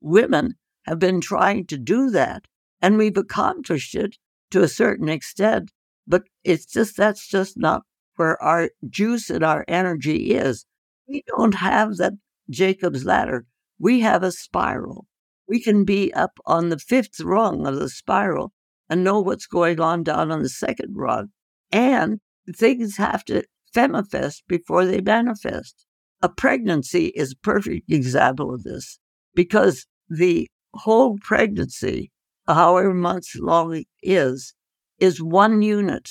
[0.00, 2.44] Women have been trying to do that,
[2.80, 4.16] and we've accomplished it
[4.50, 5.70] to a certain extent,
[6.06, 7.82] but it's just that's just not
[8.16, 10.64] where our juice and our energy is.
[11.06, 12.14] We don't have that
[12.50, 13.46] Jacob's ladder.
[13.78, 15.06] We have a spiral.
[15.48, 18.52] We can be up on the fifth rung of the spiral
[18.88, 21.28] and know what's going on down on the second rung.
[21.70, 22.20] And
[22.54, 25.86] things have to femifest before they manifest.
[26.20, 28.98] A pregnancy is a perfect example of this
[29.34, 32.10] because the whole pregnancy,
[32.46, 34.54] however months long it is,
[34.98, 36.10] is one unit.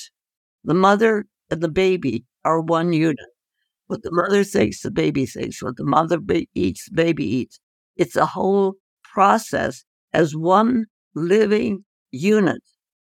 [0.63, 3.17] The mother and the baby are one unit.
[3.87, 5.63] What the mother thinks, the baby thinks.
[5.63, 7.59] What the mother be- eats, the baby eats.
[7.95, 12.61] It's a whole process as one living unit.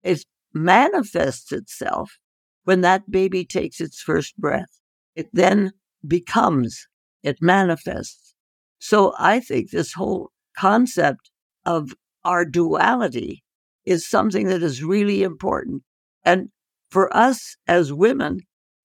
[0.02, 2.18] It manifests itself
[2.64, 4.80] when that baby takes its first breath.
[5.14, 5.72] It then
[6.06, 6.86] becomes,
[7.22, 8.34] it manifests.
[8.78, 11.30] So I think this whole concept
[11.64, 13.42] of our duality
[13.84, 15.82] is something that is really important.
[16.24, 16.48] And
[16.90, 18.40] for us as women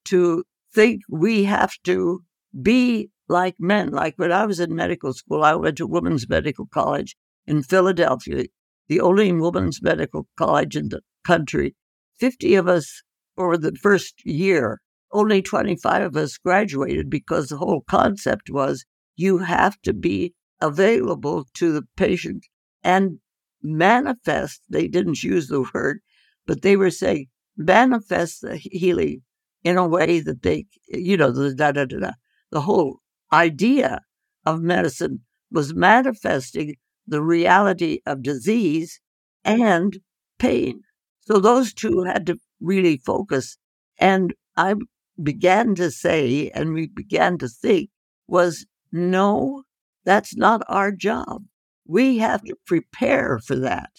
[0.05, 2.23] to think we have to
[2.61, 3.91] be like men.
[3.91, 8.45] Like when I was in medical school, I went to Women's Medical College in Philadelphia,
[8.87, 11.75] the only women's medical college in the country.
[12.19, 13.03] 50 of us
[13.37, 19.39] over the first year, only 25 of us graduated because the whole concept was you
[19.39, 22.45] have to be available to the patient
[22.83, 23.19] and
[23.61, 24.61] manifest.
[24.69, 25.99] They didn't use the word,
[26.45, 27.27] but they were saying
[27.57, 29.21] manifest the healing
[29.63, 32.11] in a way that they, you know, the da da da da.
[32.51, 32.99] The whole
[33.31, 34.01] idea
[34.45, 36.75] of medicine was manifesting
[37.07, 38.99] the reality of disease
[39.43, 39.99] and
[40.37, 40.81] pain.
[41.21, 43.57] So those two had to really focus.
[43.99, 44.75] And I
[45.21, 47.89] began to say, and we began to think,
[48.27, 49.63] was no,
[50.05, 51.43] that's not our job.
[51.87, 53.89] We have to prepare for that.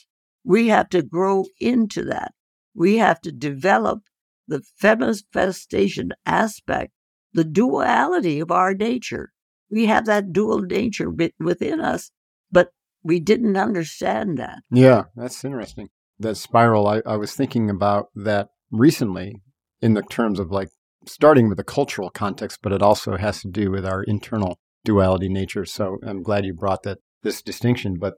[0.44, 2.32] We have to grow into that.
[2.74, 4.02] We have to develop
[4.50, 6.92] the femifestation aspect,
[7.32, 9.30] the duality of our nature.
[9.70, 11.08] We have that dual nature
[11.38, 12.10] within us,
[12.50, 12.70] but
[13.02, 14.58] we didn't understand that.
[14.70, 15.88] Yeah, that's interesting.
[16.18, 19.36] That spiral, I, I was thinking about that recently
[19.80, 20.68] in the terms of like
[21.06, 25.28] starting with the cultural context, but it also has to do with our internal duality
[25.28, 25.64] nature.
[25.64, 27.96] So I'm glad you brought that this distinction.
[27.98, 28.14] But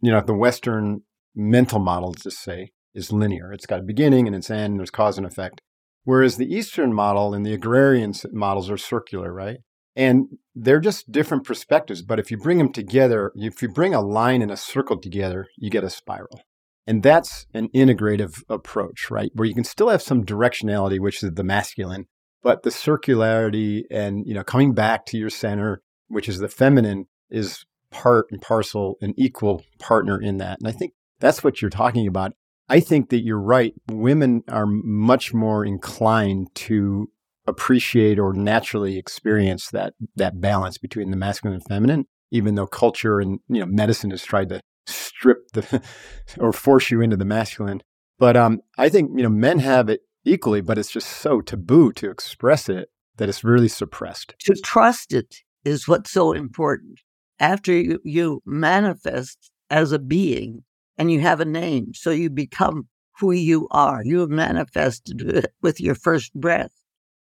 [0.00, 1.02] you know, the Western
[1.34, 3.52] mental model, just say, is linear.
[3.52, 5.60] It's got a beginning and its end, and there's cause and effect.
[6.04, 9.58] Whereas the Eastern model and the agrarian models are circular, right?
[9.94, 12.02] And they're just different perspectives.
[12.02, 15.46] But if you bring them together, if you bring a line and a circle together,
[15.56, 16.42] you get a spiral.
[16.86, 19.30] And that's an integrative approach, right?
[19.34, 22.06] Where you can still have some directionality, which is the masculine,
[22.42, 27.06] but the circularity and, you know, coming back to your center, which is the feminine,
[27.28, 30.58] is part and parcel, an equal partner in that.
[30.60, 32.34] And I think that's what you're talking about.
[32.68, 33.74] I think that you're right.
[33.90, 37.10] Women are much more inclined to
[37.46, 43.20] appreciate or naturally experience that that balance between the masculine and feminine, even though culture
[43.20, 45.82] and you know medicine has tried to strip the
[46.38, 47.82] or force you into the masculine.
[48.18, 51.92] But um, I think you know men have it equally, but it's just so taboo
[51.92, 54.34] to express it that it's really suppressed.
[54.40, 57.00] To trust it is what's so important.
[57.38, 60.64] After you, you manifest as a being
[60.98, 64.02] and you have a name, so you become who you are.
[64.04, 66.72] You have manifested it with your first breath.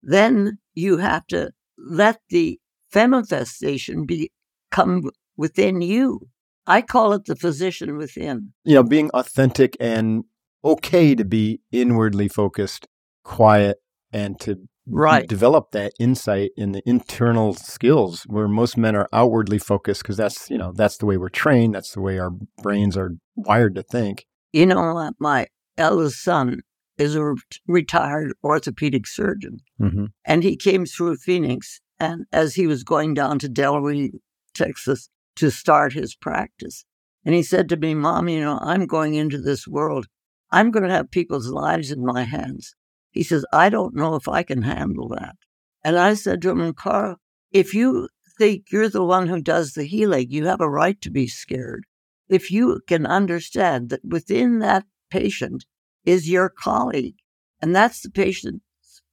[0.03, 2.59] Then you have to let the
[2.94, 4.31] manifestation be
[4.70, 6.29] come within you.
[6.66, 8.53] I call it the physician within.
[8.64, 10.25] You know, being authentic and
[10.64, 12.87] okay to be inwardly focused,
[13.25, 13.79] quiet,
[14.12, 15.29] and to right.
[15.29, 20.50] develop that insight in the internal skills where most men are outwardly focused because that's,
[20.50, 21.74] you know, that's the way we're trained.
[21.74, 22.31] That's the way our
[22.62, 24.26] brains are wired to think.
[24.53, 25.46] You know, my
[25.79, 26.61] eldest son
[26.98, 27.35] is a
[27.66, 29.61] retired orthopedic surgeon.
[29.81, 30.07] Mm-hmm.
[30.24, 31.81] And he came through Phoenix.
[31.98, 34.11] And as he was going down to Delray,
[34.55, 36.85] Texas to start his practice,
[37.24, 40.07] and he said to me, Mom, you know, I'm going into this world.
[40.50, 42.74] I'm going to have people's lives in my hands.
[43.11, 45.37] He says, I don't know if I can handle that.
[45.85, 47.16] And I said to him, Carl,
[47.53, 51.11] if you think you're the one who does the healing, you have a right to
[51.11, 51.85] be scared.
[52.29, 55.64] If you can understand that within that patient
[56.05, 57.16] is your colleague,
[57.61, 58.62] and that's the patient's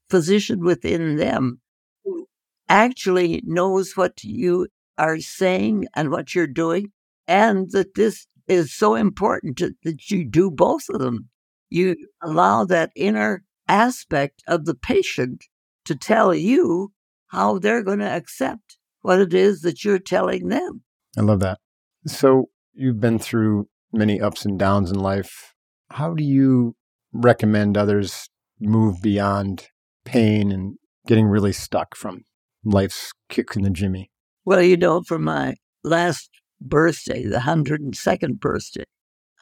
[0.10, 1.60] physician within them
[2.05, 2.27] who
[2.69, 6.91] actually knows what you are saying and what you're doing,
[7.27, 11.29] and that this is so important that you do both of them.
[11.69, 15.45] You allow that inner aspect of the patient
[15.86, 16.91] to tell you
[17.27, 20.84] how they're going to accept what it is that you're telling them.
[21.17, 21.60] I love that.
[22.06, 25.53] So you've been through many ups and downs in life.
[25.91, 26.75] How do you
[27.13, 29.69] recommend others move beyond
[30.06, 30.75] pain and
[31.06, 32.23] getting really stuck from
[32.63, 34.12] life's kick in the jimmy?
[34.45, 36.30] Well, you know, for my last
[36.62, 38.84] birthday, the 102nd birthday,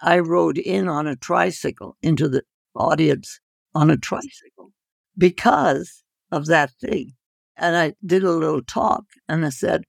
[0.01, 2.43] I rode in on a tricycle into the
[2.75, 3.39] audience
[3.75, 4.71] on a tricycle
[5.17, 7.11] because of that thing.
[7.57, 9.83] And I did a little talk and I said,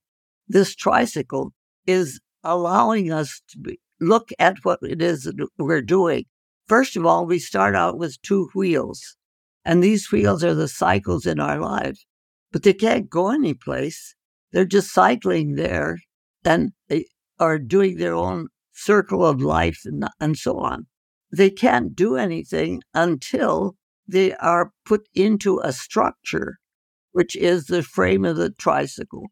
[0.47, 1.53] this tricycle
[1.85, 6.25] is allowing us to be, look at what it is that we're doing.
[6.67, 9.15] First of all, we start out with two wheels,
[9.63, 12.05] and these wheels are the cycles in our lives,
[12.51, 14.15] but they can't go anyplace.
[14.51, 15.97] They're just cycling there
[16.45, 17.05] and they
[17.39, 20.87] are doing their own circle of life and, and so on.
[21.31, 23.75] They can't do anything until
[24.07, 26.57] they are put into a structure,
[27.11, 29.27] which is the frame of the tricycle.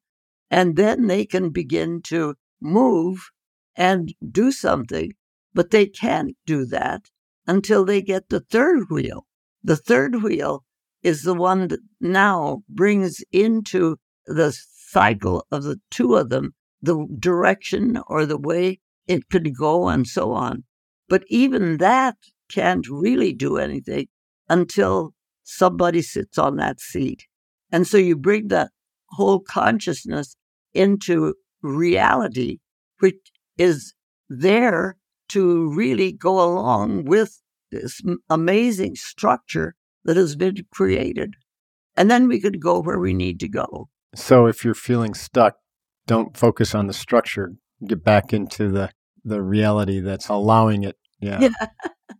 [0.51, 3.29] And then they can begin to move
[3.75, 5.13] and do something,
[5.53, 7.10] but they can't do that
[7.47, 9.25] until they get the third wheel.
[9.63, 10.63] The third wheel
[11.01, 17.08] is the one that now brings into the cycle of the two of them the
[17.19, 20.63] direction or the way it could go and so on.
[21.08, 22.15] But even that
[22.50, 24.08] can't really do anything
[24.50, 25.13] until
[25.44, 27.26] somebody sits on that seat.
[27.72, 28.72] And so you bring that
[29.10, 30.36] whole consciousness
[30.74, 32.60] into reality,
[33.00, 33.94] which is
[34.30, 34.98] there
[35.30, 37.41] to really go along with
[37.72, 41.34] this amazing structure that has been created.
[41.96, 43.89] And then we could go where we need to go.
[44.13, 45.56] So if you're feeling stuck,
[46.06, 47.56] don't focus on the structure.
[47.86, 48.91] Get back into the,
[49.26, 50.96] the reality that's allowing it.
[51.20, 51.40] Yeah.
[51.42, 51.68] yeah.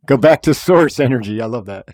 [0.08, 1.41] go back to source energy.
[1.41, 1.88] I love that.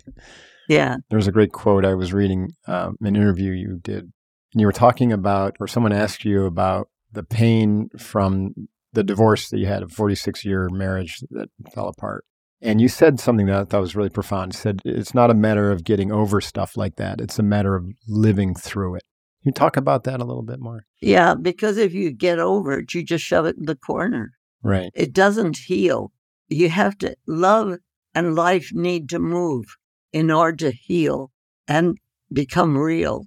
[0.68, 0.96] Yeah.
[1.10, 4.04] There was a great quote I was reading, um, an interview you did.
[4.52, 8.54] And you were talking about, or someone asked you about the pain from
[8.92, 12.24] the divorce that you had, a 46 year marriage that fell apart.
[12.60, 14.54] And you said something that I thought was really profound.
[14.54, 17.74] You said, it's not a matter of getting over stuff like that, it's a matter
[17.74, 19.02] of living through it.
[19.42, 20.84] Can you talk about that a little bit more?
[21.00, 24.30] Yeah, because if you get over it, you just shove it in the corner.
[24.62, 24.90] Right.
[24.94, 26.12] It doesn't heal.
[26.48, 27.78] You have to, love
[28.14, 29.64] and life need to move
[30.12, 31.30] in order to heal
[31.66, 31.98] and
[32.32, 33.26] become real.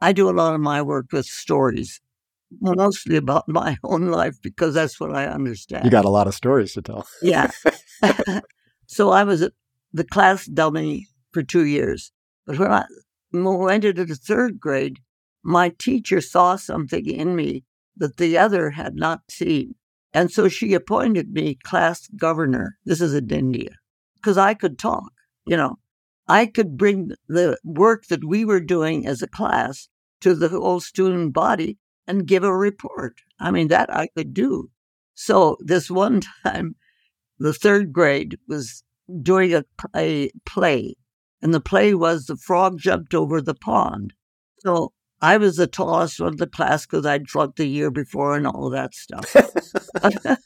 [0.00, 2.00] I do a lot of my work with stories
[2.60, 5.84] mostly about my own life because that's what I understand.
[5.84, 7.06] You got a lot of stories to tell.
[7.22, 7.50] Yeah.
[8.86, 9.48] so I was
[9.92, 12.12] the class dummy for two years.
[12.46, 12.84] But when I
[13.32, 14.98] went into the third grade,
[15.42, 17.64] my teacher saw something in me
[17.96, 19.74] that the other had not seen.
[20.14, 22.78] And so she appointed me class governor.
[22.84, 23.70] This is in India
[24.16, 25.12] because I could talk,
[25.46, 25.76] you know.
[26.28, 29.88] I could bring the work that we were doing as a class
[30.20, 33.16] to the whole student body and give a report.
[33.40, 34.70] I mean, that I could do.
[35.14, 36.76] So this one time,
[37.38, 38.84] the third grade was
[39.20, 39.64] doing a,
[39.96, 40.94] a play,
[41.40, 44.12] and the play was The Frog Jumped Over the Pond.
[44.60, 44.92] So
[45.22, 48.44] I was the tallest one in the class because I'd flunked the year before and
[48.44, 49.32] all that stuff.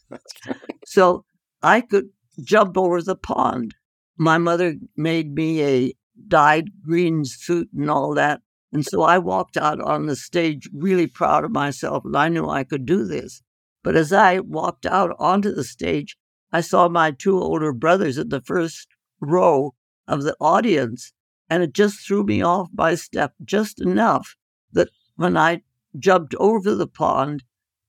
[0.87, 1.25] so
[1.63, 2.11] I could
[2.45, 3.75] jump over the pond.
[4.19, 5.95] My mother made me a
[6.29, 8.43] dyed green suit and all that.
[8.71, 12.47] And so I walked out on the stage really proud of myself and I knew
[12.47, 13.41] I could do this.
[13.83, 16.19] But as I walked out onto the stage,
[16.53, 18.89] I saw my two older brothers in the first
[19.21, 19.75] row
[20.07, 21.13] of the audience,
[21.49, 24.37] and it just threw me off my step just enough
[24.73, 25.63] that when I
[25.99, 27.45] jumped over the pond,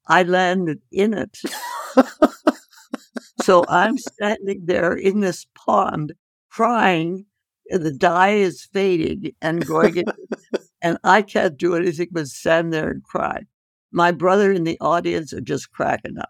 [0.07, 1.37] I landed in it.
[3.41, 6.13] so I'm standing there in this pond
[6.49, 7.25] crying.
[7.69, 10.05] And the dye is fading and going,
[10.81, 13.43] and I can't do anything but stand there and cry.
[13.91, 16.29] My brother in the audience are just cracking up.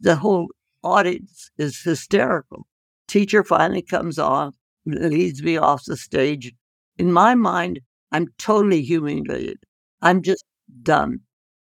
[0.00, 0.48] The whole
[0.82, 2.66] audience is hysterical.
[3.08, 4.52] Teacher finally comes on,
[4.84, 6.52] leads me off the stage.
[6.98, 7.80] In my mind,
[8.12, 9.58] I'm totally humiliated.
[10.04, 10.44] I'm just
[10.82, 11.20] done.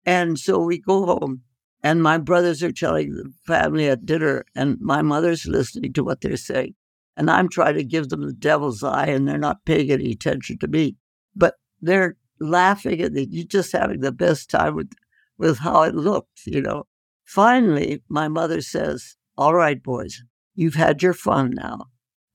[0.07, 1.43] And so we go home,
[1.82, 6.20] and my brothers are telling the family at dinner, and my mother's listening to what
[6.20, 6.74] they're saying.
[7.16, 10.57] And I'm trying to give them the devil's eye, and they're not paying any attention
[10.59, 10.97] to me.
[11.34, 14.93] But they're laughing, at and you're just having the best time with,
[15.36, 16.84] with how it looked, you know.
[17.24, 20.22] Finally, my mother says, All right, boys,
[20.55, 21.86] you've had your fun now.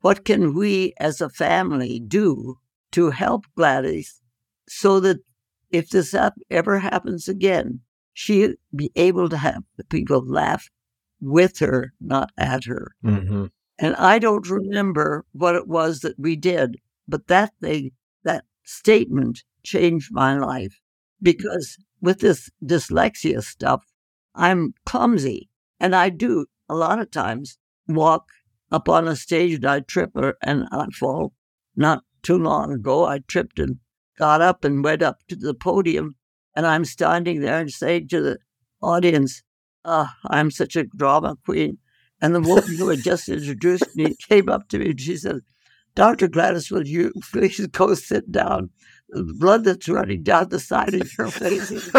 [0.01, 2.58] What can we as a family do
[2.91, 4.22] to help Gladys
[4.68, 5.20] so that
[5.74, 6.15] if this
[6.51, 7.82] ever happens again,
[8.13, 10.69] she'd be able to have the people laugh
[11.19, 12.95] with her, not at her.
[13.03, 13.47] Mm-hmm.
[13.80, 17.91] And I don't remember what it was that we did, but that thing,
[18.24, 20.80] that statement changed my life
[21.21, 23.84] because with this dyslexia stuff,
[24.36, 25.49] I'm clumsy.
[25.80, 27.57] And I do a lot of times
[27.88, 28.28] walk
[28.71, 31.34] up on a stage and I trip or, and I fall.
[31.76, 33.78] Not too long ago, I tripped and
[34.18, 36.16] got up and went up to the podium.
[36.55, 38.38] And I'm standing there and saying to the
[38.82, 39.41] audience,
[39.86, 41.80] oh, I'm such a drama queen.
[42.22, 45.41] And the woman who had just introduced me came up to me and she said,
[45.95, 46.28] Dr.
[46.28, 48.70] Gladys, will you please go sit down?
[49.09, 51.91] The blood that's running down the side of your face.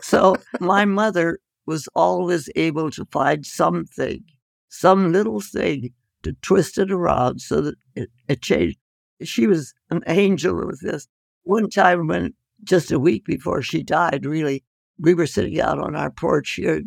[0.00, 4.24] so my mother was always able to find something,
[4.68, 5.92] some little thing
[6.22, 8.78] to twist it around so that it, it changed
[9.22, 11.06] she was an angel with this.
[11.44, 14.64] One time when just a week before she died, really,
[14.98, 16.82] we were sitting out on our porch here,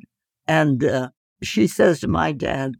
[0.47, 1.09] and uh,
[1.41, 2.75] she says to my dad,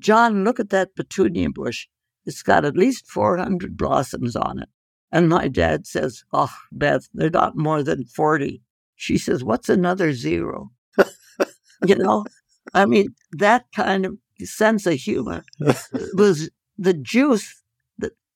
[0.00, 1.86] John, look at that petunia bush.
[2.26, 4.68] It's got at least 400 blossoms on it.
[5.12, 8.62] And my dad says, Oh, Beth, they're not more than 40.
[8.96, 10.70] She says, What's another zero?
[11.86, 12.24] you know,
[12.74, 15.44] I mean, that kind of sense of humor
[16.14, 17.61] was the juice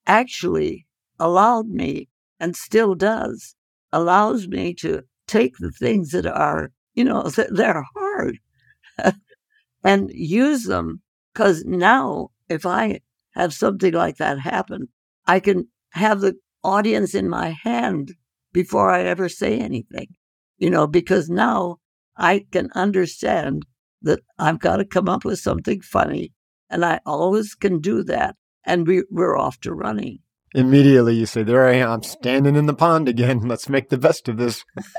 [0.06, 0.86] actually
[1.18, 2.08] allowed me
[2.40, 3.54] and still does
[3.92, 8.38] allows me to take the things that are you know that they're hard
[9.84, 11.02] and use them
[11.32, 13.00] because now if i
[13.32, 14.88] have something like that happen
[15.26, 16.34] i can have the
[16.64, 18.14] audience in my hand
[18.52, 20.08] before i ever say anything
[20.58, 21.76] you know because now
[22.16, 23.64] i can understand
[24.02, 26.32] that i've got to come up with something funny
[26.70, 28.36] and i always can do that
[28.66, 30.18] and we, we're off to running.
[30.54, 33.40] Immediately you say, There I am, standing in the pond again.
[33.48, 34.64] Let's make the best of this.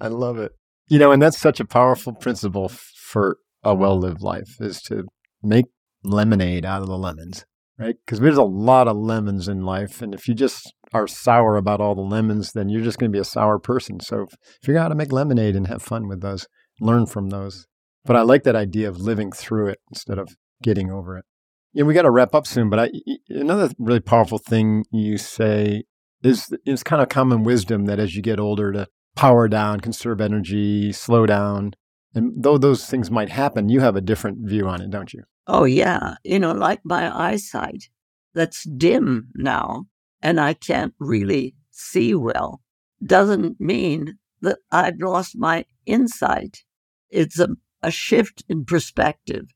[0.00, 0.52] I love it.
[0.88, 5.04] You know, and that's such a powerful principle for a well lived life is to
[5.42, 5.66] make
[6.02, 7.44] lemonade out of the lemons,
[7.78, 7.96] right?
[8.04, 10.02] Because there's a lot of lemons in life.
[10.02, 13.16] And if you just are sour about all the lemons, then you're just going to
[13.16, 14.00] be a sour person.
[14.00, 14.26] So
[14.62, 16.46] figure out how to make lemonade and have fun with those,
[16.80, 17.66] learn from those.
[18.04, 21.24] But I like that idea of living through it instead of getting over it.
[21.72, 22.90] Yeah, we got to wrap up soon, but I,
[23.28, 25.84] another really powerful thing you say
[26.22, 30.20] is is kind of common wisdom that as you get older to power down, conserve
[30.20, 31.74] energy, slow down.
[32.14, 35.22] And though those things might happen, you have a different view on it, don't you?
[35.46, 37.88] Oh yeah, you know, like my eyesight
[38.34, 39.86] that's dim now
[40.22, 42.60] and I can't really see well
[43.04, 46.64] doesn't mean that I've lost my insight.
[47.08, 47.48] It's a,
[47.82, 49.46] a shift in perspective.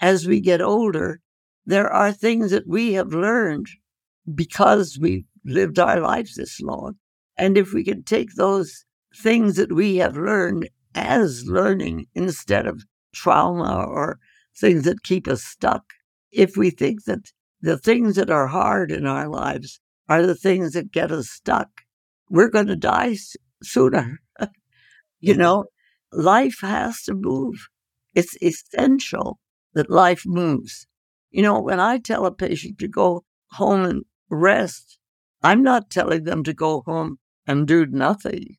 [0.00, 1.20] As we get older,
[1.68, 3.66] there are things that we have learned
[4.34, 6.94] because we've lived our lives this long.
[7.36, 12.84] And if we can take those things that we have learned as learning instead of
[13.14, 14.18] trauma or
[14.58, 15.84] things that keep us stuck,
[16.32, 20.72] if we think that the things that are hard in our lives are the things
[20.72, 21.68] that get us stuck,
[22.30, 23.18] we're going to die
[23.62, 24.20] sooner.
[25.20, 25.66] you know,
[26.12, 27.68] life has to move.
[28.14, 29.38] It's essential
[29.74, 30.87] that life moves.
[31.30, 34.98] You know, when I tell a patient to go home and rest,
[35.42, 38.56] I'm not telling them to go home and do nothing.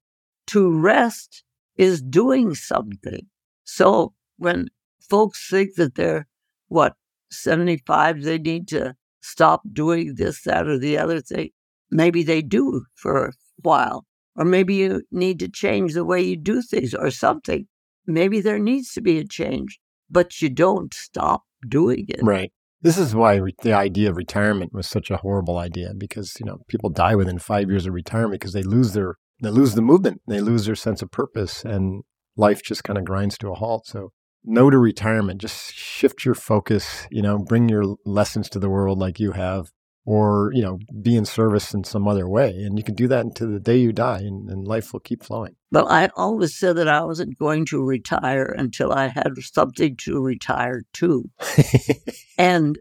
[0.47, 1.43] To rest
[1.75, 3.27] is doing something.
[3.63, 4.67] So when
[5.09, 6.27] folks think that they're,
[6.67, 6.95] what,
[7.31, 11.49] 75, they need to stop doing this, that, or the other thing,
[11.91, 14.05] maybe they do for a while.
[14.35, 17.67] Or maybe you need to change the way you do things or something.
[18.07, 22.21] Maybe there needs to be a change, but you don't stop doing it.
[22.23, 22.51] Right.
[22.81, 26.45] This is why re- the idea of retirement was such a horrible idea because you
[26.45, 29.81] know people die within five years of retirement because they lose their they lose the
[29.81, 32.03] movement, they lose their sense of purpose, and
[32.35, 33.87] life just kind of grinds to a halt.
[33.87, 34.11] So
[34.43, 35.41] no to retirement.
[35.41, 37.07] Just shift your focus.
[37.11, 39.71] You know, bring your lessons to the world like you have,
[40.05, 42.49] or you know be in service in some other way.
[42.49, 45.23] And you can do that until the day you die and, and, life will keep
[45.23, 45.55] flowing.
[45.71, 50.21] Well i always said that i wasn't going to retire until i had something to
[50.21, 51.29] retire to.
[52.37, 52.79] And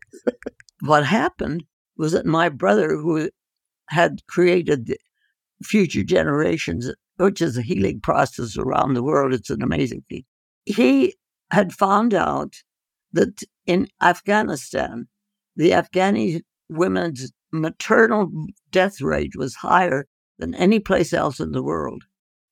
[0.81, 1.65] what happened
[1.97, 3.29] was that my brother who
[3.89, 4.97] had created
[5.63, 10.25] future generations which is a healing process around the world it's an amazing thing
[10.65, 11.15] he
[11.51, 12.63] had found out
[13.13, 15.09] that in afghanistan
[15.57, 18.31] the afghani women's maternal
[18.71, 20.07] death rate was higher
[20.39, 22.05] than any place else in the world.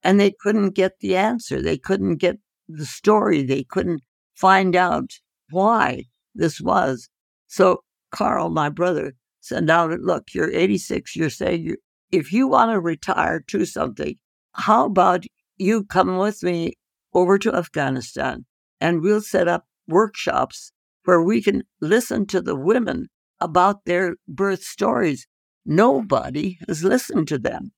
[0.02, 1.60] And they couldn't get the answer.
[1.60, 2.38] They couldn't get
[2.68, 3.42] the story.
[3.42, 4.02] They couldn't
[4.34, 5.10] find out
[5.50, 6.04] why
[6.34, 7.08] this was.
[7.46, 11.14] So Carl, my brother, sent out, look, you're 86.
[11.16, 11.76] You're saying you,
[12.10, 14.16] if you want to retire to something,
[14.52, 15.24] how about
[15.56, 16.74] you come with me
[17.14, 18.44] over to Afghanistan
[18.80, 20.72] and we'll set up workshops
[21.04, 23.08] where we can listen to the women
[23.40, 25.26] about their birth stories.
[25.64, 27.72] Nobody has listened to them.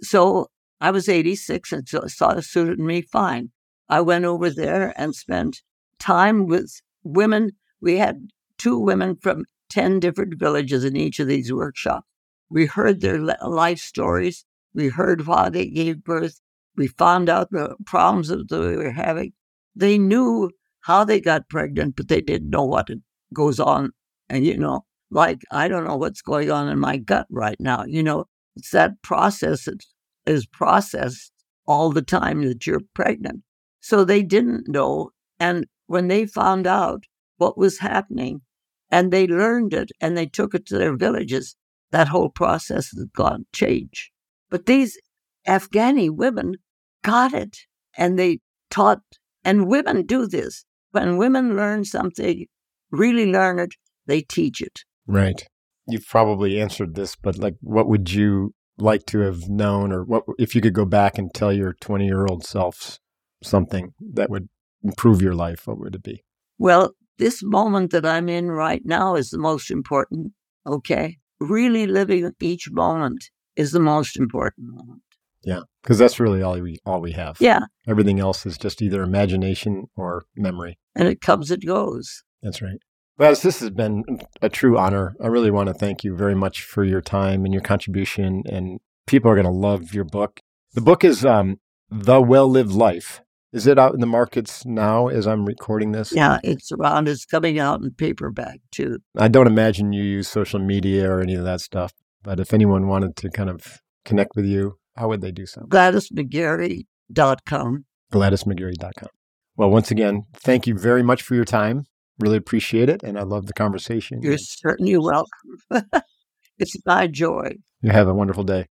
[0.00, 0.48] So
[0.80, 3.50] I was 86 and so, it suited me fine.
[3.88, 5.62] I went over there and spent
[5.98, 7.52] time with women.
[7.80, 12.06] We had two women from 10 different villages in each of these workshops.
[12.50, 14.44] We heard their life stories.
[14.74, 16.40] We heard why they gave birth.
[16.76, 19.32] We found out the problems that they were having.
[19.76, 20.50] They knew
[20.80, 22.88] how they got pregnant, but they didn't know what
[23.32, 23.92] goes on.
[24.28, 24.84] And, you know,
[25.14, 27.84] like, I don't know what's going on in my gut right now.
[27.86, 28.24] You know,
[28.56, 29.84] it's that process that
[30.26, 31.32] is processed
[31.66, 33.42] all the time that you're pregnant.
[33.80, 35.10] So they didn't know.
[35.38, 37.04] And when they found out
[37.36, 38.42] what was happening
[38.90, 41.56] and they learned it and they took it to their villages,
[41.92, 44.10] that whole process has gone change.
[44.50, 44.98] But these
[45.46, 46.56] Afghani women
[47.02, 47.56] got it
[47.96, 49.00] and they taught,
[49.44, 50.64] and women do this.
[50.90, 52.46] When women learn something,
[52.90, 53.74] really learn it,
[54.06, 54.80] they teach it.
[55.06, 55.42] Right.
[55.86, 60.24] You've probably answered this, but like, what would you like to have known, or what
[60.38, 62.98] if you could go back and tell your 20 year old self
[63.42, 64.48] something that would
[64.82, 65.66] improve your life?
[65.66, 66.24] What would it be?
[66.58, 70.32] Well, this moment that I'm in right now is the most important.
[70.66, 71.18] Okay.
[71.40, 75.02] Really living each moment is the most important moment.
[75.44, 77.36] Yeah, because that's really all we all we have.
[77.38, 77.60] Yeah.
[77.86, 80.78] Everything else is just either imagination or memory.
[80.94, 82.24] And it comes and goes.
[82.42, 82.78] That's right.
[83.16, 84.02] Well, this has been
[84.42, 85.14] a true honor.
[85.22, 88.42] I really want to thank you very much for your time and your contribution.
[88.46, 90.40] And people are going to love your book.
[90.72, 91.60] The book is um,
[91.90, 93.20] The Well Lived Life.
[93.52, 96.12] Is it out in the markets now as I'm recording this?
[96.12, 97.06] Yeah, it's around.
[97.06, 98.98] It's coming out in paperback too.
[99.16, 101.92] I don't imagine you use social media or any of that stuff.
[102.24, 105.60] But if anyone wanted to kind of connect with you, how would they do so?
[105.68, 107.84] GladysMcGarey.com.
[108.12, 109.08] GladysMcGarey.com.
[109.56, 111.86] Well, once again, thank you very much for your time.
[112.18, 114.22] Really appreciate it, and I love the conversation.
[114.22, 115.58] You're certainly welcome.
[116.58, 117.56] it's my joy.
[117.82, 118.66] You have a wonderful day.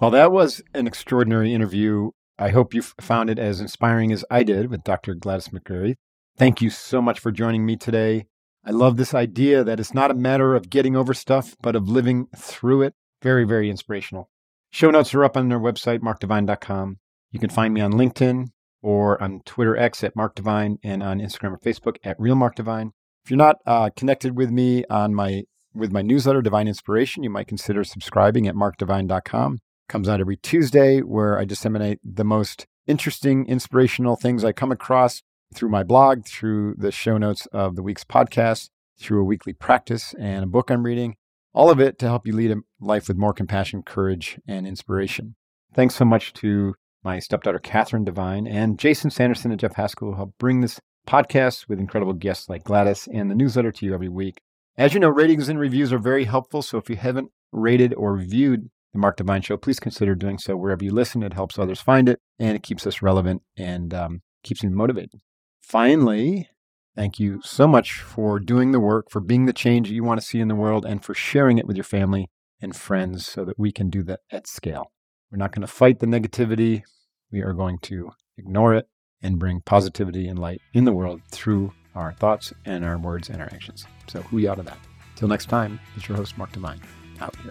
[0.00, 2.10] Well, that was an extraordinary interview.
[2.38, 5.14] I hope you found it as inspiring as I did with Dr.
[5.14, 5.94] Gladys McGarey.
[6.36, 8.26] Thank you so much for joining me today.
[8.66, 11.88] I love this idea that it's not a matter of getting over stuff, but of
[11.88, 12.94] living through it.
[13.22, 14.30] Very, very inspirational.
[14.70, 16.98] Show notes are up on our website, markdivine.com.
[17.30, 18.48] You can find me on LinkedIn,
[18.84, 22.54] or on Twitter X at Mark Divine and on Instagram or Facebook at Real Mark
[22.54, 22.92] Divine.
[23.24, 27.30] If you're not uh, connected with me on my with my newsletter Divine Inspiration, you
[27.30, 29.58] might consider subscribing at markdivine.com.
[29.88, 35.22] Comes out every Tuesday where I disseminate the most interesting, inspirational things I come across
[35.54, 38.68] through my blog, through the show notes of the week's podcast,
[39.00, 41.16] through a weekly practice and a book I'm reading.
[41.54, 45.36] All of it to help you lead a life with more compassion, courage, and inspiration.
[45.72, 46.74] Thanks so much to
[47.04, 51.68] my stepdaughter, Catherine Devine, and Jason Sanderson and Jeff Haskell, who help bring this podcast
[51.68, 54.40] with incredible guests like Gladys and the newsletter to you every week.
[54.76, 56.62] As you know, ratings and reviews are very helpful.
[56.62, 60.56] So if you haven't rated or reviewed the Mark Divine Show, please consider doing so
[60.56, 61.22] wherever you listen.
[61.22, 65.20] It helps others find it and it keeps us relevant and um, keeps me motivated.
[65.60, 66.48] Finally,
[66.96, 70.26] thank you so much for doing the work, for being the change you want to
[70.26, 72.28] see in the world, and for sharing it with your family
[72.60, 74.90] and friends so that we can do that at scale.
[75.34, 76.84] We're not going to fight the negativity.
[77.32, 78.86] We are going to ignore it
[79.20, 83.42] and bring positivity and light in the world through our thoughts and our words and
[83.42, 83.84] our actions.
[84.06, 84.78] So, who out of that?
[85.16, 86.80] Till next time, it's your host, Mark Divine,
[87.20, 87.50] out here.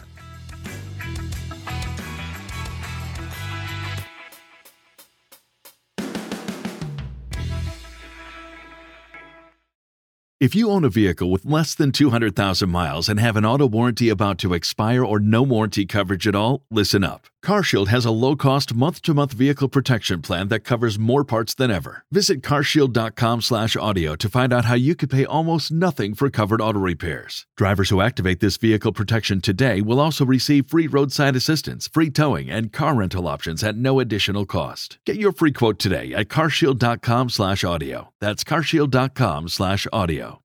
[10.40, 14.08] If you own a vehicle with less than 200,000 miles and have an auto warranty
[14.08, 17.28] about to expire or no warranty coverage at all, listen up.
[17.44, 22.06] CarShield has a low-cost month-to-month vehicle protection plan that covers more parts than ever.
[22.10, 27.46] Visit carshield.com/audio to find out how you could pay almost nothing for covered auto repairs.
[27.58, 32.50] Drivers who activate this vehicle protection today will also receive free roadside assistance, free towing,
[32.50, 34.98] and car rental options at no additional cost.
[35.06, 38.10] Get your free quote today at carshield.com/audio.
[38.22, 40.40] That's carshield.com/audio.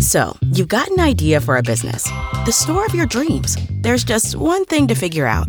[0.00, 2.04] So, you've got an idea for a business,
[2.44, 3.56] the store of your dreams.
[3.82, 5.48] There's just one thing to figure out